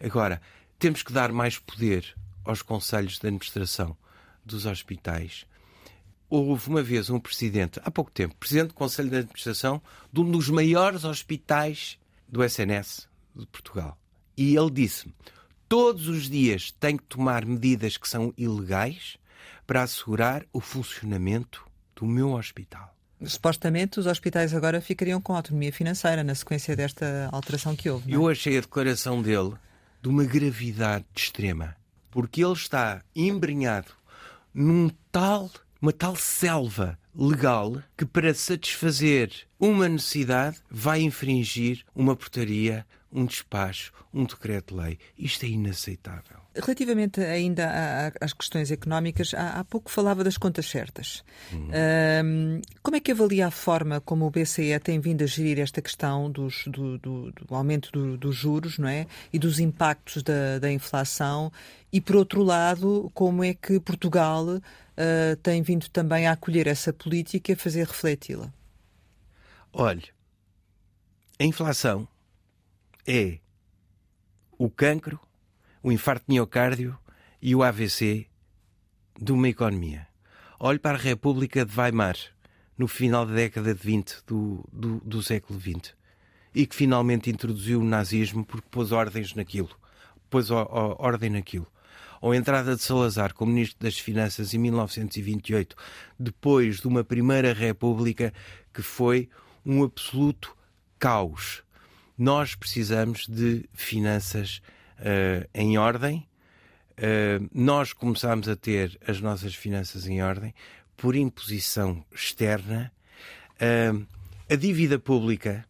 [0.00, 0.42] Agora,
[0.78, 3.96] temos que dar mais poder aos conselhos de administração
[4.44, 5.46] dos hospitais.
[6.28, 9.80] Houve uma vez um presidente, há pouco tempo, presidente do Conselho de Administração
[10.12, 13.96] de um dos maiores hospitais do SNS de Portugal.
[14.36, 15.14] E ele disse-me:
[15.68, 19.16] todos os dias tenho que tomar medidas que são ilegais
[19.66, 22.94] para assegurar o funcionamento do meu hospital.
[23.24, 28.12] Supostamente os hospitais agora ficariam com autonomia financeira na sequência desta alteração que houve.
[28.12, 28.16] É?
[28.16, 29.54] Eu achei a declaração dele
[30.06, 31.74] de uma gravidade extrema,
[32.12, 33.92] porque ele está embrenhado
[34.54, 35.50] num tal,
[35.82, 43.92] uma tal selva legal que para satisfazer uma necessidade vai infringir uma portaria, um despacho,
[44.12, 44.98] um decreto-lei.
[45.18, 46.38] Isto é inaceitável.
[46.54, 51.22] Relativamente ainda às questões económicas, há, pouco falava das contas certas.
[51.52, 51.70] Uhum.
[52.24, 55.82] Um, como é que avalia a forma como o BCE tem vindo a gerir esta
[55.82, 59.06] questão dos, do, do, do, aumento do, dos juros não é?
[59.32, 61.52] e dos impactos da, da, inflação?
[61.92, 64.62] E, por outro lado, como é que Portugal uh,
[65.42, 68.52] tem vindo também a acolher essa política e a fazer refleti-la?
[69.72, 70.04] Olhe,
[71.38, 72.08] a inflação
[73.06, 73.38] é
[74.58, 75.20] o cancro
[75.86, 76.98] o infarto de miocárdio
[77.40, 78.26] e o AVC
[79.20, 80.08] de uma economia.
[80.58, 82.16] Olhe para a República de Weimar,
[82.76, 85.94] no final da década de 20 do, do, do século XX,
[86.52, 89.70] e que finalmente introduziu o nazismo porque pôs ordens naquilo,
[90.28, 91.68] pôs o, o, ordem naquilo.
[92.20, 95.76] Ou a entrada de Salazar como Ministro das Finanças em 1928,
[96.18, 98.34] depois de uma Primeira República
[98.74, 99.28] que foi
[99.64, 100.56] um absoluto
[100.98, 101.62] caos.
[102.18, 104.60] Nós precisamos de finanças
[104.98, 106.26] uh, em ordem.
[106.92, 110.54] Uh, nós começámos a ter as nossas finanças em ordem
[110.96, 112.90] por imposição externa.
[113.56, 114.06] Uh,
[114.48, 115.66] a dívida pública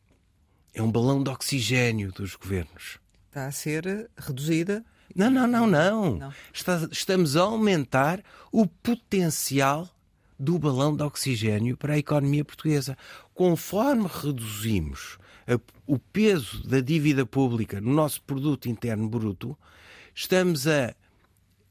[0.73, 2.99] é um balão de oxigênio dos governos.
[3.29, 4.85] Está a ser reduzida?
[5.15, 6.17] Não, não, não, não.
[6.17, 6.35] não.
[6.53, 9.89] Está, estamos a aumentar o potencial
[10.39, 12.97] do balão de oxigênio para a economia portuguesa.
[13.35, 15.19] Conforme reduzimos
[15.87, 19.57] o peso da dívida pública no nosso produto interno bruto,
[20.15, 20.95] estamos a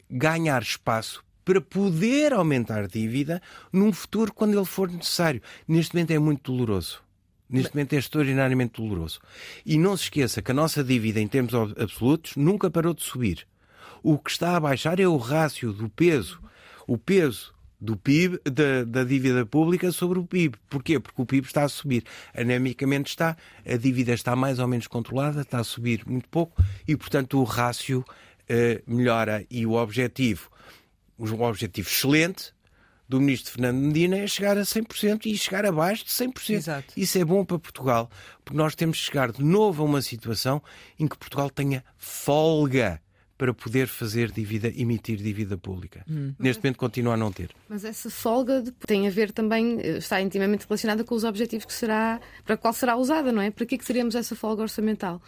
[0.10, 5.42] ganhar espaço para poder aumentar dívida num futuro quando ele for necessário.
[5.68, 7.04] Neste momento é muito doloroso.
[7.48, 9.20] Neste momento é extraordinariamente doloroso.
[9.66, 13.48] E não se esqueça que a nossa dívida em termos absolutos nunca parou de subir.
[14.02, 16.42] O que está a baixar é o rácio do peso.
[16.88, 20.58] O peso do PIB, da, da, dívida pública sobre o PIB.
[20.70, 21.00] Porquê?
[21.00, 22.04] Porque o PIB está a subir.
[22.34, 26.96] Anemicamente está, a dívida está mais ou menos controlada, está a subir muito pouco e,
[26.96, 29.46] portanto, o rácio uh, melhora.
[29.50, 30.50] E o objetivo,
[31.20, 32.54] um objetivo excelente
[33.08, 36.50] do ministro Fernando Medina é chegar a 100% e chegar abaixo de 100%.
[36.50, 36.94] Exato.
[36.98, 38.10] Isso é bom para Portugal,
[38.44, 40.62] porque nós temos que chegar de novo a uma situação
[41.00, 43.00] em que Portugal tenha folga
[43.38, 46.06] para poder fazer dívida, emitir dívida pública.
[46.10, 46.34] Hum.
[46.40, 47.50] Neste momento continua a não ter.
[47.68, 51.74] Mas essa folga tem a ver também, eh, está intimamente relacionada com os objetivos que
[51.74, 53.52] será, para qual será usada, não é?
[53.52, 55.22] Para que, é que teremos essa folga orçamental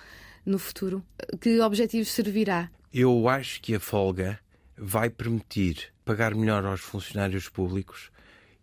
[0.46, 1.04] no futuro?
[1.42, 2.72] Que objetivos servirá?
[2.94, 4.40] Eu acho que a folga
[4.78, 8.10] vai permitir pagar melhor aos funcionários públicos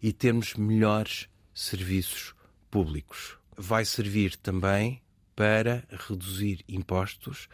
[0.01, 2.35] e termos melhores serviços
[2.71, 3.37] públicos.
[3.57, 5.03] Vai servir também
[5.37, 7.49] para reduzir impostos,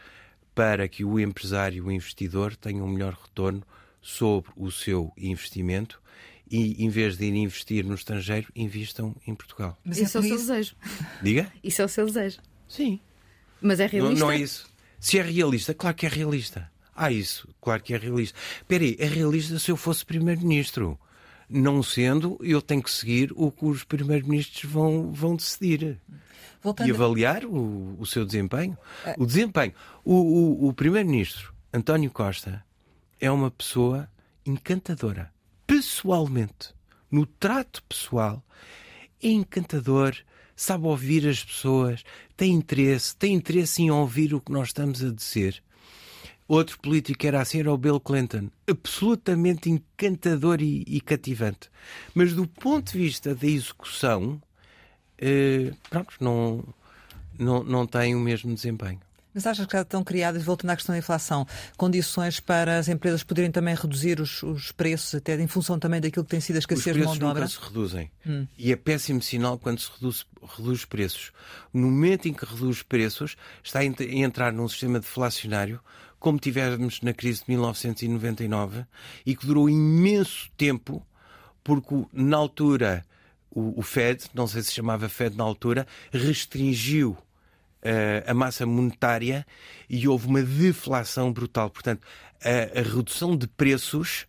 [0.53, 3.63] para que o empresário e o investidor tenham um melhor retorno
[4.01, 6.01] sobre o seu investimento
[6.49, 9.79] e, em vez de ir investir no estrangeiro, investam em Portugal.
[9.85, 10.75] Mas isso é o seu desejo.
[11.21, 11.51] Diga?
[11.63, 12.39] Isso é o seu desejo.
[12.67, 12.99] Sim.
[13.61, 14.19] Mas é realista?
[14.19, 14.69] Não, não é isso.
[14.99, 16.69] Se é realista, claro que é realista.
[16.95, 18.37] Ah, isso, claro que é realista.
[18.57, 20.99] Espera aí, é realista se eu fosse Primeiro-Ministro.
[21.53, 25.99] Não sendo, eu tenho que seguir o que os Primeiros-Ministros vão, vão decidir.
[26.63, 26.87] Voltando...
[26.87, 28.77] e avaliar o, o seu desempenho.
[29.05, 29.15] É.
[29.17, 29.73] O desempenho.
[30.05, 32.63] O, o, o primeiro-ministro, António Costa,
[33.19, 34.09] é uma pessoa
[34.45, 35.31] encantadora.
[35.67, 36.73] Pessoalmente,
[37.09, 38.43] no trato pessoal,
[39.21, 40.15] é encantador,
[40.55, 42.03] sabe ouvir as pessoas,
[42.37, 45.61] tem interesse, tem interesse em ouvir o que nós estamos a dizer.
[46.51, 48.49] Outro político era assim, era o Bill Clinton.
[48.69, 51.69] Absolutamente encantador e, e cativante.
[52.13, 54.41] Mas do ponto de vista da execução,
[55.17, 56.61] eh, pronto, não,
[57.39, 58.99] não, não tem o mesmo desempenho.
[59.33, 63.23] Mas achas que já estão criadas, voltando à questão da inflação, condições para as empresas
[63.23, 66.59] poderem também reduzir os, os preços, até em função também daquilo que tem sido a
[66.59, 67.45] escassez de mão de obra?
[67.45, 68.11] Os preços nunca se reduzem.
[68.27, 68.45] Hum.
[68.57, 70.25] E é péssimo sinal quando se reduz,
[70.57, 71.31] reduz os preços.
[71.73, 75.79] No momento em que reduz os preços, está a entrar num sistema deflacionário,
[76.21, 78.85] como tivemos na crise de 1999,
[79.25, 81.05] e que durou imenso tempo,
[81.63, 83.03] porque na altura
[83.49, 89.45] o, o Fed, não sei se chamava Fed na altura, restringiu uh, a massa monetária
[89.89, 91.71] e houve uma deflação brutal.
[91.71, 92.05] Portanto,
[92.39, 94.27] a, a redução de preços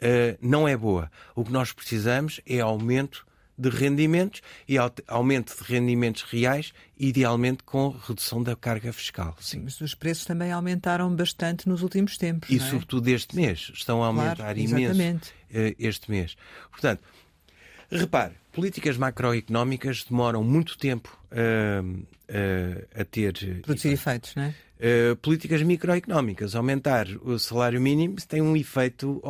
[0.00, 1.10] uh, não é boa.
[1.36, 3.26] O que nós precisamos é aumento
[3.56, 9.36] de rendimentos e aumento de rendimentos reais, idealmente com redução da carga fiscal.
[9.40, 12.50] Sim, mas os preços também aumentaram bastante nos últimos tempos.
[12.50, 12.60] E é?
[12.60, 13.70] sobretudo este mês.
[13.72, 16.36] Estão a aumentar claro, imenso uh, este mês.
[16.70, 17.02] Portanto,
[17.90, 23.62] repare, políticas macroeconómicas demoram muito tempo uh, uh, a ter.
[23.62, 24.54] Produzir efeitos, não é?
[24.76, 29.22] Uh, políticas microeconómicas, aumentar o salário mínimo tem um efeito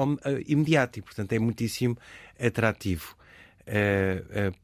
[0.46, 1.96] imediato e, portanto, é muitíssimo
[2.40, 3.14] atrativo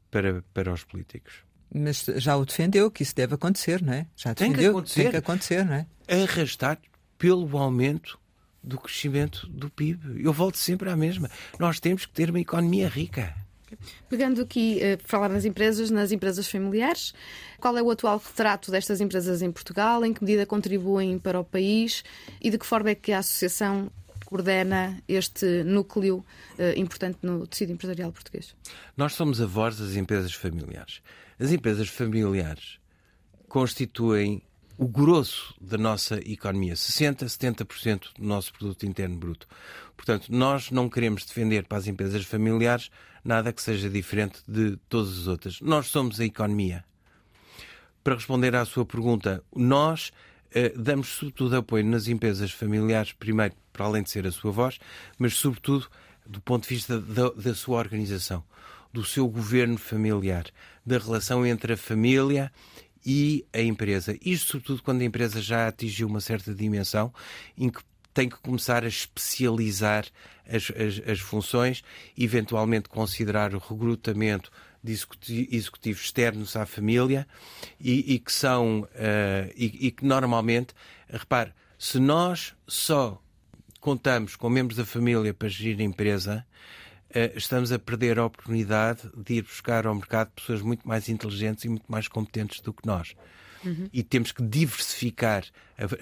[0.09, 1.33] para, para os políticos.
[1.73, 4.05] Mas já o defendeu que isso deve acontecer, não é?
[4.15, 5.85] Já defendeu tem que acontecer, tem que acontecer não é?
[6.07, 6.77] Arrastar
[7.17, 8.19] pelo aumento
[8.63, 10.23] do crescimento do PIB.
[10.23, 11.29] Eu volto sempre à mesma.
[11.59, 13.33] Nós temos que ter uma economia rica.
[14.09, 17.13] Pegando aqui, uh, falar nas empresas, nas empresas familiares,
[17.59, 20.03] qual é o atual retrato destas empresas em Portugal?
[20.03, 22.03] Em que medida contribuem para o país?
[22.41, 23.89] E de que forma é que a Associação
[24.31, 26.23] coordena este núcleo
[26.57, 28.55] uh, importante no tecido empresarial português?
[28.95, 31.01] Nós somos a voz das empresas familiares.
[31.37, 32.79] As empresas familiares
[33.49, 34.41] constituem
[34.77, 39.45] o grosso da nossa economia, 60%, 70% do nosso produto interno bruto.
[39.97, 42.89] Portanto, nós não queremos defender para as empresas familiares
[43.23, 45.59] nada que seja diferente de todas as outras.
[45.59, 46.85] Nós somos a economia.
[48.01, 50.30] Para responder à sua pergunta, nós eh,
[50.75, 54.79] damos sobretudo apoio nas empresas familiares, primeiro, para além de ser a sua voz,
[55.17, 55.87] mas sobretudo
[56.25, 58.43] do ponto de vista da, da sua organização,
[58.93, 60.45] do seu governo familiar,
[60.85, 62.51] da relação entre a família
[63.05, 64.17] e a empresa.
[64.21, 67.13] Isto, sobretudo, quando a empresa já atingiu uma certa dimensão
[67.57, 67.81] em que
[68.13, 70.05] tem que começar a especializar
[70.47, 71.83] as, as, as funções,
[72.17, 74.51] eventualmente considerar o recrutamento
[74.83, 77.27] de executivos externos à família
[77.79, 80.73] e, e que são uh, e, e, que normalmente,
[81.07, 83.21] repare, se nós só
[83.79, 86.45] contamos com membros da família para gerir a empresa,
[87.09, 91.63] uh, estamos a perder a oportunidade de ir buscar ao mercado pessoas muito mais inteligentes
[91.65, 93.15] e muito mais competentes do que nós.
[93.63, 93.87] Uhum.
[93.93, 95.45] E temos que diversificar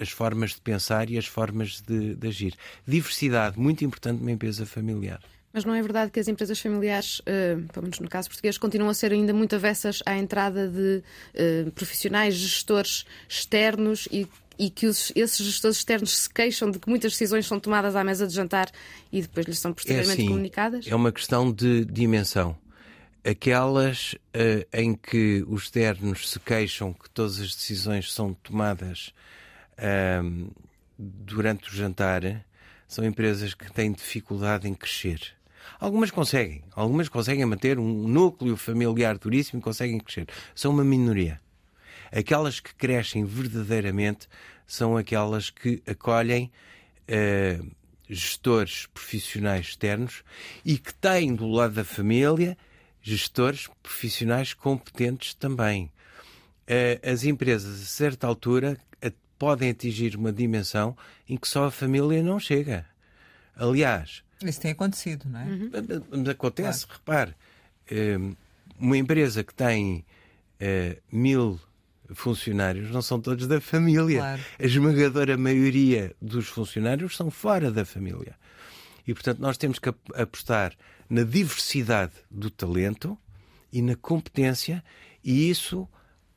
[0.00, 2.54] as formas de pensar e as formas de, de agir.
[2.86, 5.20] Diversidade, muito importante numa empresa familiar.
[5.52, 8.90] Mas não é verdade que as empresas familiares, uh, pelo menos no caso português, continuam
[8.90, 11.02] a ser ainda muito avessas à entrada de
[11.34, 16.88] uh, profissionais, gestores externos e, e que os, esses gestores externos se queixam de que
[16.88, 18.70] muitas decisões são tomadas à mesa de jantar
[19.10, 20.86] e depois lhes são posteriormente é assim, comunicadas?
[20.86, 22.56] É uma questão de dimensão
[23.24, 29.12] aquelas uh, em que os externos se queixam que todas as decisões são tomadas
[29.78, 30.50] uh,
[30.98, 32.44] durante o jantar
[32.88, 35.39] são empresas que têm dificuldade em crescer.
[35.78, 40.26] Algumas conseguem, algumas conseguem manter um núcleo familiar duríssimo e conseguem crescer.
[40.54, 41.40] São uma minoria.
[42.12, 44.28] Aquelas que crescem verdadeiramente
[44.66, 46.50] são aquelas que acolhem
[47.08, 47.70] uh,
[48.08, 50.24] gestores profissionais externos
[50.64, 52.56] e que têm do lado da família
[53.02, 55.90] gestores profissionais competentes também.
[56.66, 58.76] Eh, as empresas, a certa altura,
[59.40, 60.94] podem atingir uma dimensão
[61.26, 62.84] em que só a família não chega.
[63.56, 64.22] Aliás.
[64.44, 65.44] Isso tem acontecido, não é?
[65.44, 65.70] Uhum.
[66.10, 67.00] Mas acontece, claro.
[67.00, 67.34] repare.
[67.90, 68.18] Eh,
[68.78, 70.04] uma empresa que tem
[70.60, 71.60] uh, mil
[72.14, 74.18] funcionários não são todos da família.
[74.18, 74.42] Claro.
[74.58, 78.34] A esmagadora maioria dos funcionários são fora da família.
[79.06, 80.72] E, portanto, nós temos que apostar
[81.08, 83.18] na diversidade do talento
[83.72, 84.82] e na competência,
[85.22, 85.88] e isso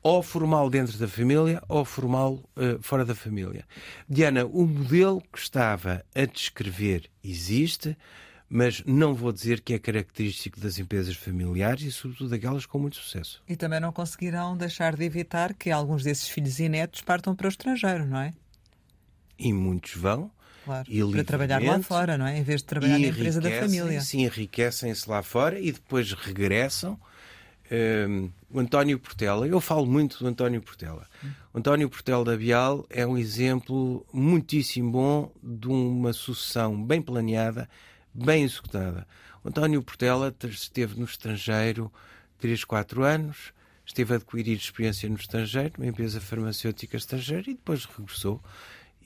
[0.04, 3.64] ou formal dentro da família ou formal uh, fora da família.
[4.06, 7.96] Diana, o modelo que estava a descrever existe,
[8.46, 12.96] mas não vou dizer que é característico das empresas familiares e, sobretudo, daquelas com muito
[12.96, 13.42] sucesso.
[13.48, 17.46] E também não conseguirão deixar de evitar que alguns desses filhos e netos partam para
[17.46, 18.34] o estrangeiro, não é?
[19.38, 20.30] E muitos vão,
[20.66, 22.38] Claro, para trabalhar lá fora, não é?
[22.38, 24.02] Em vez de trabalhar na empresa da família.
[24.02, 27.00] Sim, enriquecem-se lá fora e depois regressam.
[27.74, 31.08] Um, o António Portela, eu falo muito do António Portela.
[31.52, 37.68] O António Portela da Bial é um exemplo muitíssimo bom de uma sucessão bem planeada,
[38.12, 39.06] bem executada.
[39.42, 41.92] O António Portela esteve no estrangeiro
[42.38, 43.52] 3, 4 anos,
[43.84, 48.40] esteve a adquirir experiência no estrangeiro, numa empresa farmacêutica estrangeira, e depois regressou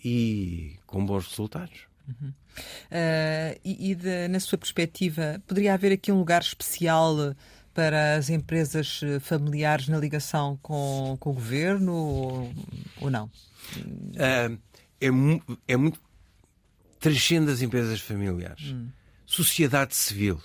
[0.04, 1.86] e com bons resultados.
[2.08, 2.28] Uhum.
[2.28, 7.34] Uh, e, e de, na sua perspectiva, poderia haver aqui um lugar especial
[7.78, 12.54] para as empresas familiares na ligação com, com o governo ou,
[13.00, 13.26] ou não?
[13.76, 14.58] Uh,
[15.00, 15.06] é,
[15.68, 16.00] é, muito.
[16.98, 18.72] transcende as empresas familiares.
[18.72, 18.88] Hum.
[19.24, 20.42] Sociedade civil.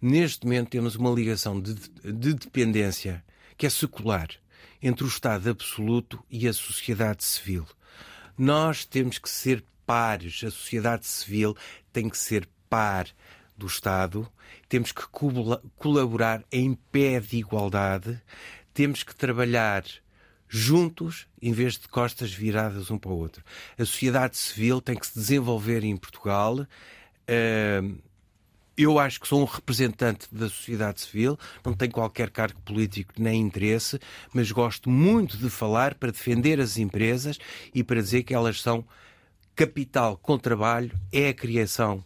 [0.00, 3.24] Neste momento temos uma ligação de, de dependência
[3.56, 4.28] que é secular
[4.80, 7.66] entre o Estado absoluto e a sociedade civil.
[8.38, 11.56] Nós temos que ser pares, a sociedade civil
[11.92, 13.08] tem que ser par
[13.58, 14.26] do Estado,
[14.68, 15.02] temos que
[15.76, 18.20] colaborar em pé de igualdade,
[18.72, 19.84] temos que trabalhar
[20.48, 23.44] juntos em vez de costas viradas um para o outro.
[23.76, 26.66] A sociedade civil tem que se desenvolver em Portugal.
[28.76, 33.40] Eu acho que sou um representante da sociedade civil, não tenho qualquer cargo político nem
[33.42, 33.98] interesse,
[34.32, 37.38] mas gosto muito de falar para defender as empresas
[37.74, 38.86] e para dizer que elas são
[39.56, 42.04] capital com trabalho, é a criação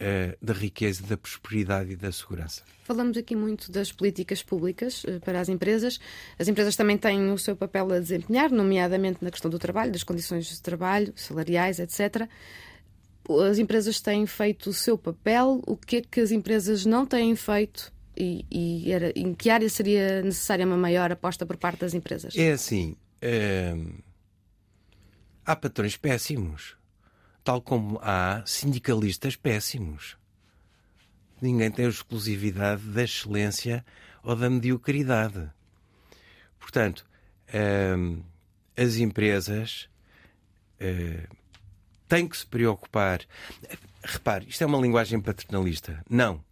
[0.00, 2.62] uh, da riqueza, da prosperidade e da segurança.
[2.84, 5.98] Falamos aqui muito das políticas públicas uh, para as empresas.
[6.38, 10.04] As empresas também têm o seu papel a desempenhar, nomeadamente na questão do trabalho, das
[10.04, 12.28] condições de trabalho, salariais, etc
[13.28, 17.34] as empresas têm feito o seu papel, o que é que as empresas não têm
[17.34, 21.94] feito e, e era, em que área seria necessária uma maior aposta por parte das
[21.94, 22.34] empresas?
[22.36, 22.96] É assim,
[23.74, 23.98] hum,
[25.44, 26.76] há patrões péssimos,
[27.46, 30.16] tal como há sindicalistas péssimos.
[31.40, 33.86] Ninguém tem a exclusividade da excelência
[34.24, 35.48] ou da mediocridade.
[36.58, 37.06] Portanto,
[37.96, 38.20] hum,
[38.76, 39.88] as empresas
[40.80, 41.22] hum,
[42.08, 43.20] tem que se preocupar.
[44.02, 46.02] Repare, isto é uma linguagem paternalista.
[46.10, 46.44] Não.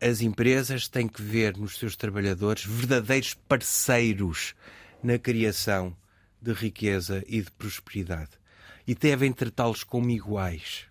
[0.00, 4.54] As empresas têm que ver nos seus trabalhadores verdadeiros parceiros
[5.02, 5.96] na criação
[6.40, 8.30] de riqueza e de prosperidade.
[8.86, 10.86] E devem tratá-los como iguais.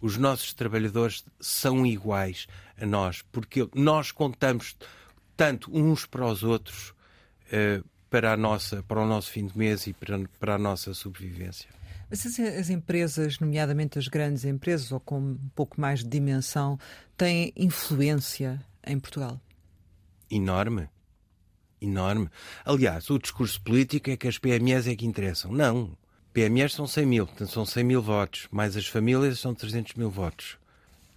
[0.00, 2.46] Os nossos trabalhadores são iguais
[2.80, 4.76] a nós, porque nós contamos
[5.36, 6.90] tanto uns para os outros
[7.52, 10.92] uh, para, a nossa, para o nosso fim de mês e para, para a nossa
[10.92, 11.68] sobrevivência.
[12.10, 16.76] Mas as empresas, nomeadamente as grandes empresas, ou com um pouco mais de dimensão,
[17.16, 19.40] têm influência em Portugal?
[20.28, 20.88] Enorme.
[21.80, 22.28] Enorme.
[22.64, 25.52] Aliás, o discurso político é que as PMEs é que interessam.
[25.52, 25.96] Não.
[26.32, 30.10] PMEs são 100 mil, portanto são 100 mil votos, mais as famílias são 300 mil
[30.10, 30.56] votos.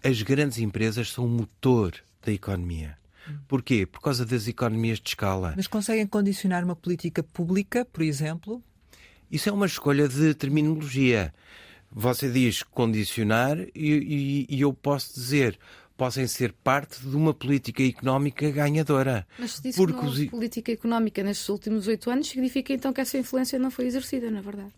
[0.04, 1.94] As grandes empresas são o motor
[2.26, 2.98] da economia.
[3.48, 3.86] Porquê?
[3.86, 5.54] Por causa das economias de escala.
[5.56, 8.62] Mas conseguem condicionar uma política pública, por exemplo,
[9.32, 11.34] isso é uma escolha de terminologia.
[11.92, 15.58] Você diz condicionar e, e, e eu posso dizer
[15.96, 19.28] possam ser parte de uma política económica ganhadora.
[19.38, 22.92] Mas se disse Porque que não houve política económica nestes últimos oito anos, significa então
[22.92, 24.74] que essa influência não foi exercida, na verdade?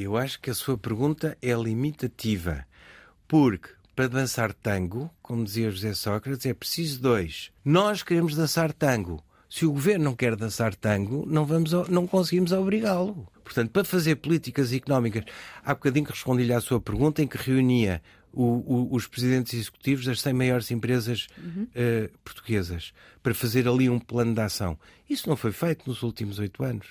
[0.00, 2.64] Eu acho que a sua pergunta é limitativa.
[3.26, 7.50] Porque para dançar tango, como dizia José Sócrates, é preciso dois.
[7.64, 9.20] Nós queremos dançar tango.
[9.50, 13.26] Se o governo não quer dançar tango, não, vamos, não conseguimos obrigá-lo.
[13.42, 15.24] Portanto, para fazer políticas económicas,
[15.64, 18.00] há bocadinho que respondi-lhe à sua pergunta, em que reunia
[18.32, 21.64] o, o, os presidentes executivos das 100 maiores empresas uhum.
[21.64, 24.78] uh, portuguesas para fazer ali um plano de ação.
[25.10, 26.86] Isso não foi feito nos últimos oito anos.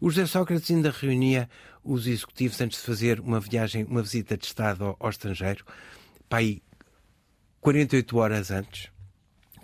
[0.00, 1.48] O José Sócrates ainda reunia
[1.82, 5.64] os executivos antes de fazer uma viagem, uma visita de Estado ao, ao estrangeiro,
[6.28, 6.62] para aí
[7.60, 8.90] 48 horas antes,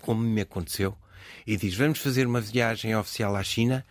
[0.02, 0.96] como me aconteceu,
[1.46, 3.84] e diz: Vamos fazer uma viagem oficial à China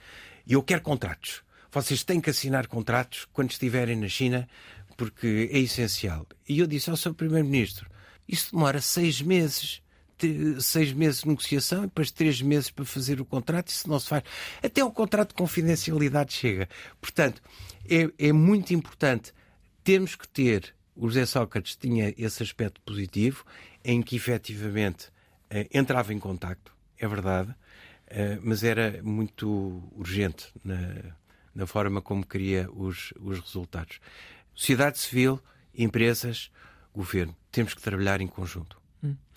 [0.46, 1.44] e eu quero contratos.
[1.72, 4.48] Vocês têm que assinar contratos quando estiverem na China,
[4.96, 6.26] porque é essencial.
[6.48, 7.90] E eu disse ao seu Primeiro-Ministro:
[8.28, 9.82] Isso demora seis meses
[10.60, 14.08] seis meses de negociação e depois três meses para fazer o contrato, isso não se
[14.08, 14.24] faz.
[14.64, 16.70] Até o contrato de confidencialidade chega.
[17.02, 17.42] Portanto,
[17.90, 19.34] é, é muito importante.
[19.84, 20.74] Temos que ter.
[20.96, 23.44] O José Sócrates tinha esse aspecto positivo,
[23.84, 25.10] em que efetivamente
[25.50, 31.16] eh, entrava em contacto é verdade, uh, mas era muito urgente na,
[31.54, 34.00] na forma como queria os, os resultados.
[34.54, 35.40] Sociedade civil,
[35.74, 36.52] empresas,
[36.94, 38.82] governo, temos que trabalhar em conjunto.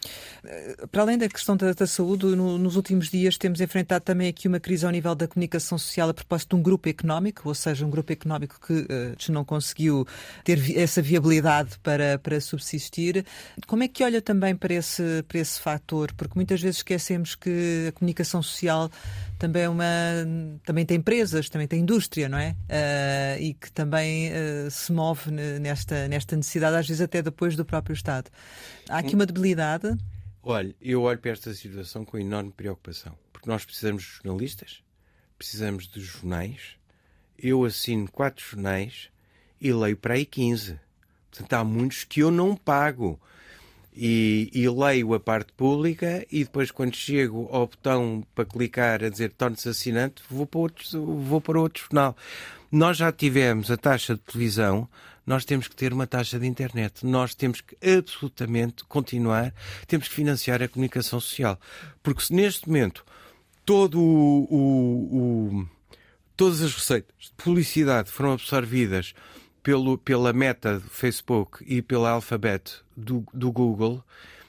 [0.05, 0.86] Hum.
[0.90, 4.46] Para além da questão da, da saúde, no, nos últimos dias temos enfrentado também aqui
[4.46, 7.84] uma crise ao nível da comunicação social a propósito de um grupo económico, ou seja,
[7.84, 10.07] um grupo económico que uh, não conseguiu
[10.44, 13.24] ter vi essa viabilidade para, para subsistir.
[13.66, 16.12] Como é que olha também para esse, para esse fator?
[16.16, 18.90] Porque muitas vezes esquecemos que a comunicação social
[19.39, 19.84] também é uma
[20.64, 22.57] também tem empresas, também tem indústria, não é?
[22.68, 27.64] Uh, e que também uh, se move nesta, nesta necessidade, às vezes até depois do
[27.64, 28.30] próprio Estado.
[28.89, 29.97] Há aqui uma debilidade?
[30.43, 34.82] Olha, eu olho para esta situação com enorme preocupação, porque nós precisamos de jornalistas,
[35.36, 36.76] precisamos de jornais.
[37.39, 39.11] Eu assino quatro jornais
[39.61, 40.78] e leio para aí 15.
[41.30, 43.20] Portanto, há muitos que eu não pago.
[44.01, 49.09] E, e, leio a parte pública e depois quando chego ao botão para clicar a
[49.09, 52.16] dizer torne-se assinante, vou para, outro, vou para outro jornal.
[52.70, 54.88] Nós já tivemos a taxa de televisão,
[55.26, 57.05] nós temos que ter uma taxa de internet.
[57.05, 59.53] Nós temos que absolutamente continuar,
[59.86, 61.59] temos que financiar a comunicação social.
[62.03, 63.05] Porque se neste momento
[63.64, 65.68] todo o, o, o
[66.34, 69.12] todas as receitas de publicidade foram absorvidas
[69.63, 74.03] pelo, pela meta do Facebook e pela alfabeto do, do Google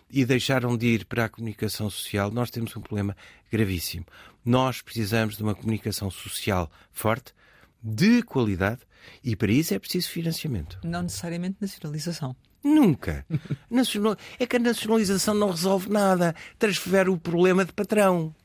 [0.09, 3.15] e deixaram de ir para a comunicação social, nós temos um problema
[3.51, 4.05] gravíssimo.
[4.43, 7.33] Nós precisamos de uma comunicação social forte,
[7.81, 8.81] de qualidade,
[9.23, 10.79] e para isso é preciso financiamento.
[10.83, 12.35] Não necessariamente nacionalização.
[12.63, 13.25] Nunca.
[13.69, 14.17] Nacional...
[14.37, 16.35] É que a nacionalização não resolve nada.
[16.57, 18.35] Transfere o problema de patrão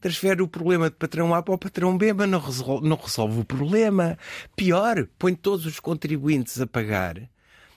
[0.00, 3.40] transfere o problema de patrão A para o patrão B, mas não resolve, não resolve
[3.40, 4.18] o problema.
[4.56, 7.20] Pior, põe todos os contribuintes a pagar.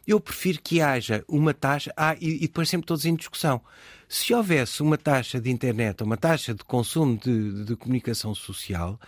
[0.06, 1.94] Eu prefiro que haja uma taxa.
[1.96, 3.62] Ah, e, e depois sempre todos em discussão.
[4.08, 9.00] Se houvesse uma taxa de internet, uma taxa de consumo de, de comunicação social,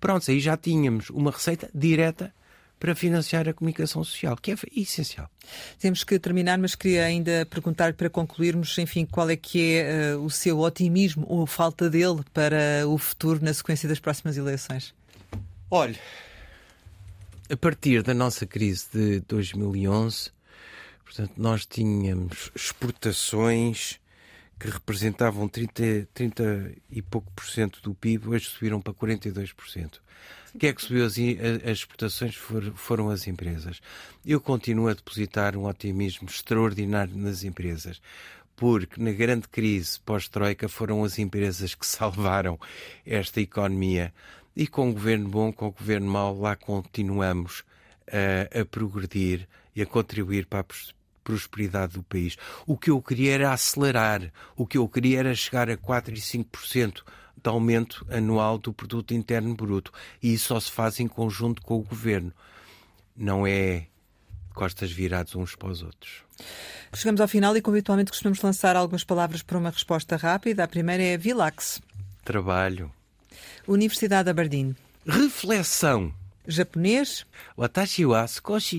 [0.00, 2.32] pronto, aí já tínhamos uma receita direta
[2.84, 5.26] para financiar a comunicação social, que é essencial.
[5.80, 10.22] Temos que terminar, mas queria ainda perguntar para concluirmos, enfim, qual é que é uh,
[10.22, 14.94] o seu otimismo ou falta dele para o futuro na sequência das próximas eleições?
[15.70, 15.98] Olha,
[17.48, 20.30] a partir da nossa crise de 2011,
[21.06, 23.98] portanto, nós tínhamos exportações
[24.58, 30.00] que representavam 30, 30 e pouco por cento do PIB, hoje subiram para 42%.
[30.58, 32.36] Quem é que subiu as, as exportações
[32.76, 33.80] foram as empresas.
[34.24, 38.00] Eu continuo a depositar um otimismo extraordinário nas empresas
[38.56, 42.58] porque na grande crise pós-Troika foram as empresas que salvaram
[43.04, 44.12] esta economia.
[44.56, 47.64] E com o governo bom, com o governo mau, lá continuamos
[48.06, 50.64] a, a progredir e a contribuir para a
[51.24, 52.36] prosperidade do país.
[52.66, 56.18] O que eu queria era acelerar, o que eu queria era chegar a 4 e
[56.18, 57.02] 5%
[57.42, 59.92] de aumento anual do produto interno bruto.
[60.22, 62.32] E isso só se faz em conjunto com o governo.
[63.16, 63.86] Não é
[64.54, 66.22] costas virados uns para os outros.
[66.94, 70.64] Chegamos ao final e, como habitualmente, costumamos lançar algumas palavras para uma resposta rápida.
[70.64, 71.80] A primeira é Vilax.
[72.24, 72.90] Trabalho.
[73.66, 74.76] Universidade de Aberdeen.
[75.06, 76.14] Reflexão.
[76.46, 77.26] Japonês.
[77.56, 78.26] Watashi wa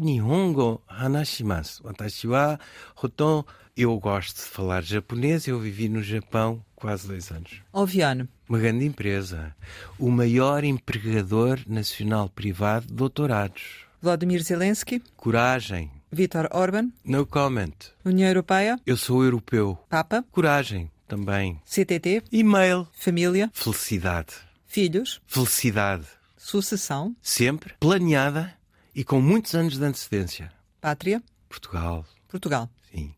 [0.02, 1.84] nihongo hanashimasu.
[1.86, 2.60] Watashi wa
[2.96, 3.44] hoton.
[3.78, 5.48] Eu gosto de falar japonês.
[5.48, 7.62] Eu vivi no Japão quase dois anos.
[7.74, 8.28] Oviano.
[8.48, 9.54] Uma grande empresa.
[10.00, 13.86] O maior empregador nacional privado de doutorados.
[14.02, 15.02] Vladimir Zelensky.
[15.18, 15.92] Coragem.
[16.12, 16.90] Vítor Orban.
[17.04, 17.74] No comment.
[18.06, 18.80] União Europeia.
[18.86, 19.78] Eu sou europeu.
[19.90, 20.24] Papa.
[20.32, 20.90] Coragem.
[21.08, 21.60] Também.
[21.66, 22.24] CTT.
[22.32, 22.88] E-mail.
[22.94, 23.50] Família.
[23.54, 24.34] Felicidade.
[24.66, 25.22] Filhos.
[25.28, 26.06] Felicidade.
[26.46, 27.16] Sucessão.
[27.24, 28.54] Sempre planeada
[28.94, 30.52] e com muitos anos de antecedência.
[30.80, 31.24] Pátria.
[31.50, 32.06] Portugal.
[32.28, 32.70] Portugal.
[32.92, 33.16] Sim.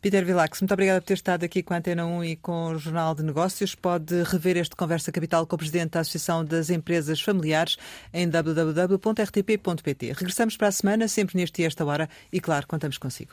[0.00, 2.78] Peter Vilax, muito obrigada por ter estado aqui com a Antena 1 e com o
[2.78, 3.74] Jornal de Negócios.
[3.74, 7.76] Pode rever este Conversa Capital com o Presidente da Associação das Empresas Familiares
[8.12, 10.12] em www.rtp.pt.
[10.12, 13.32] Regressamos para a semana, sempre neste e esta hora, e claro, contamos consigo.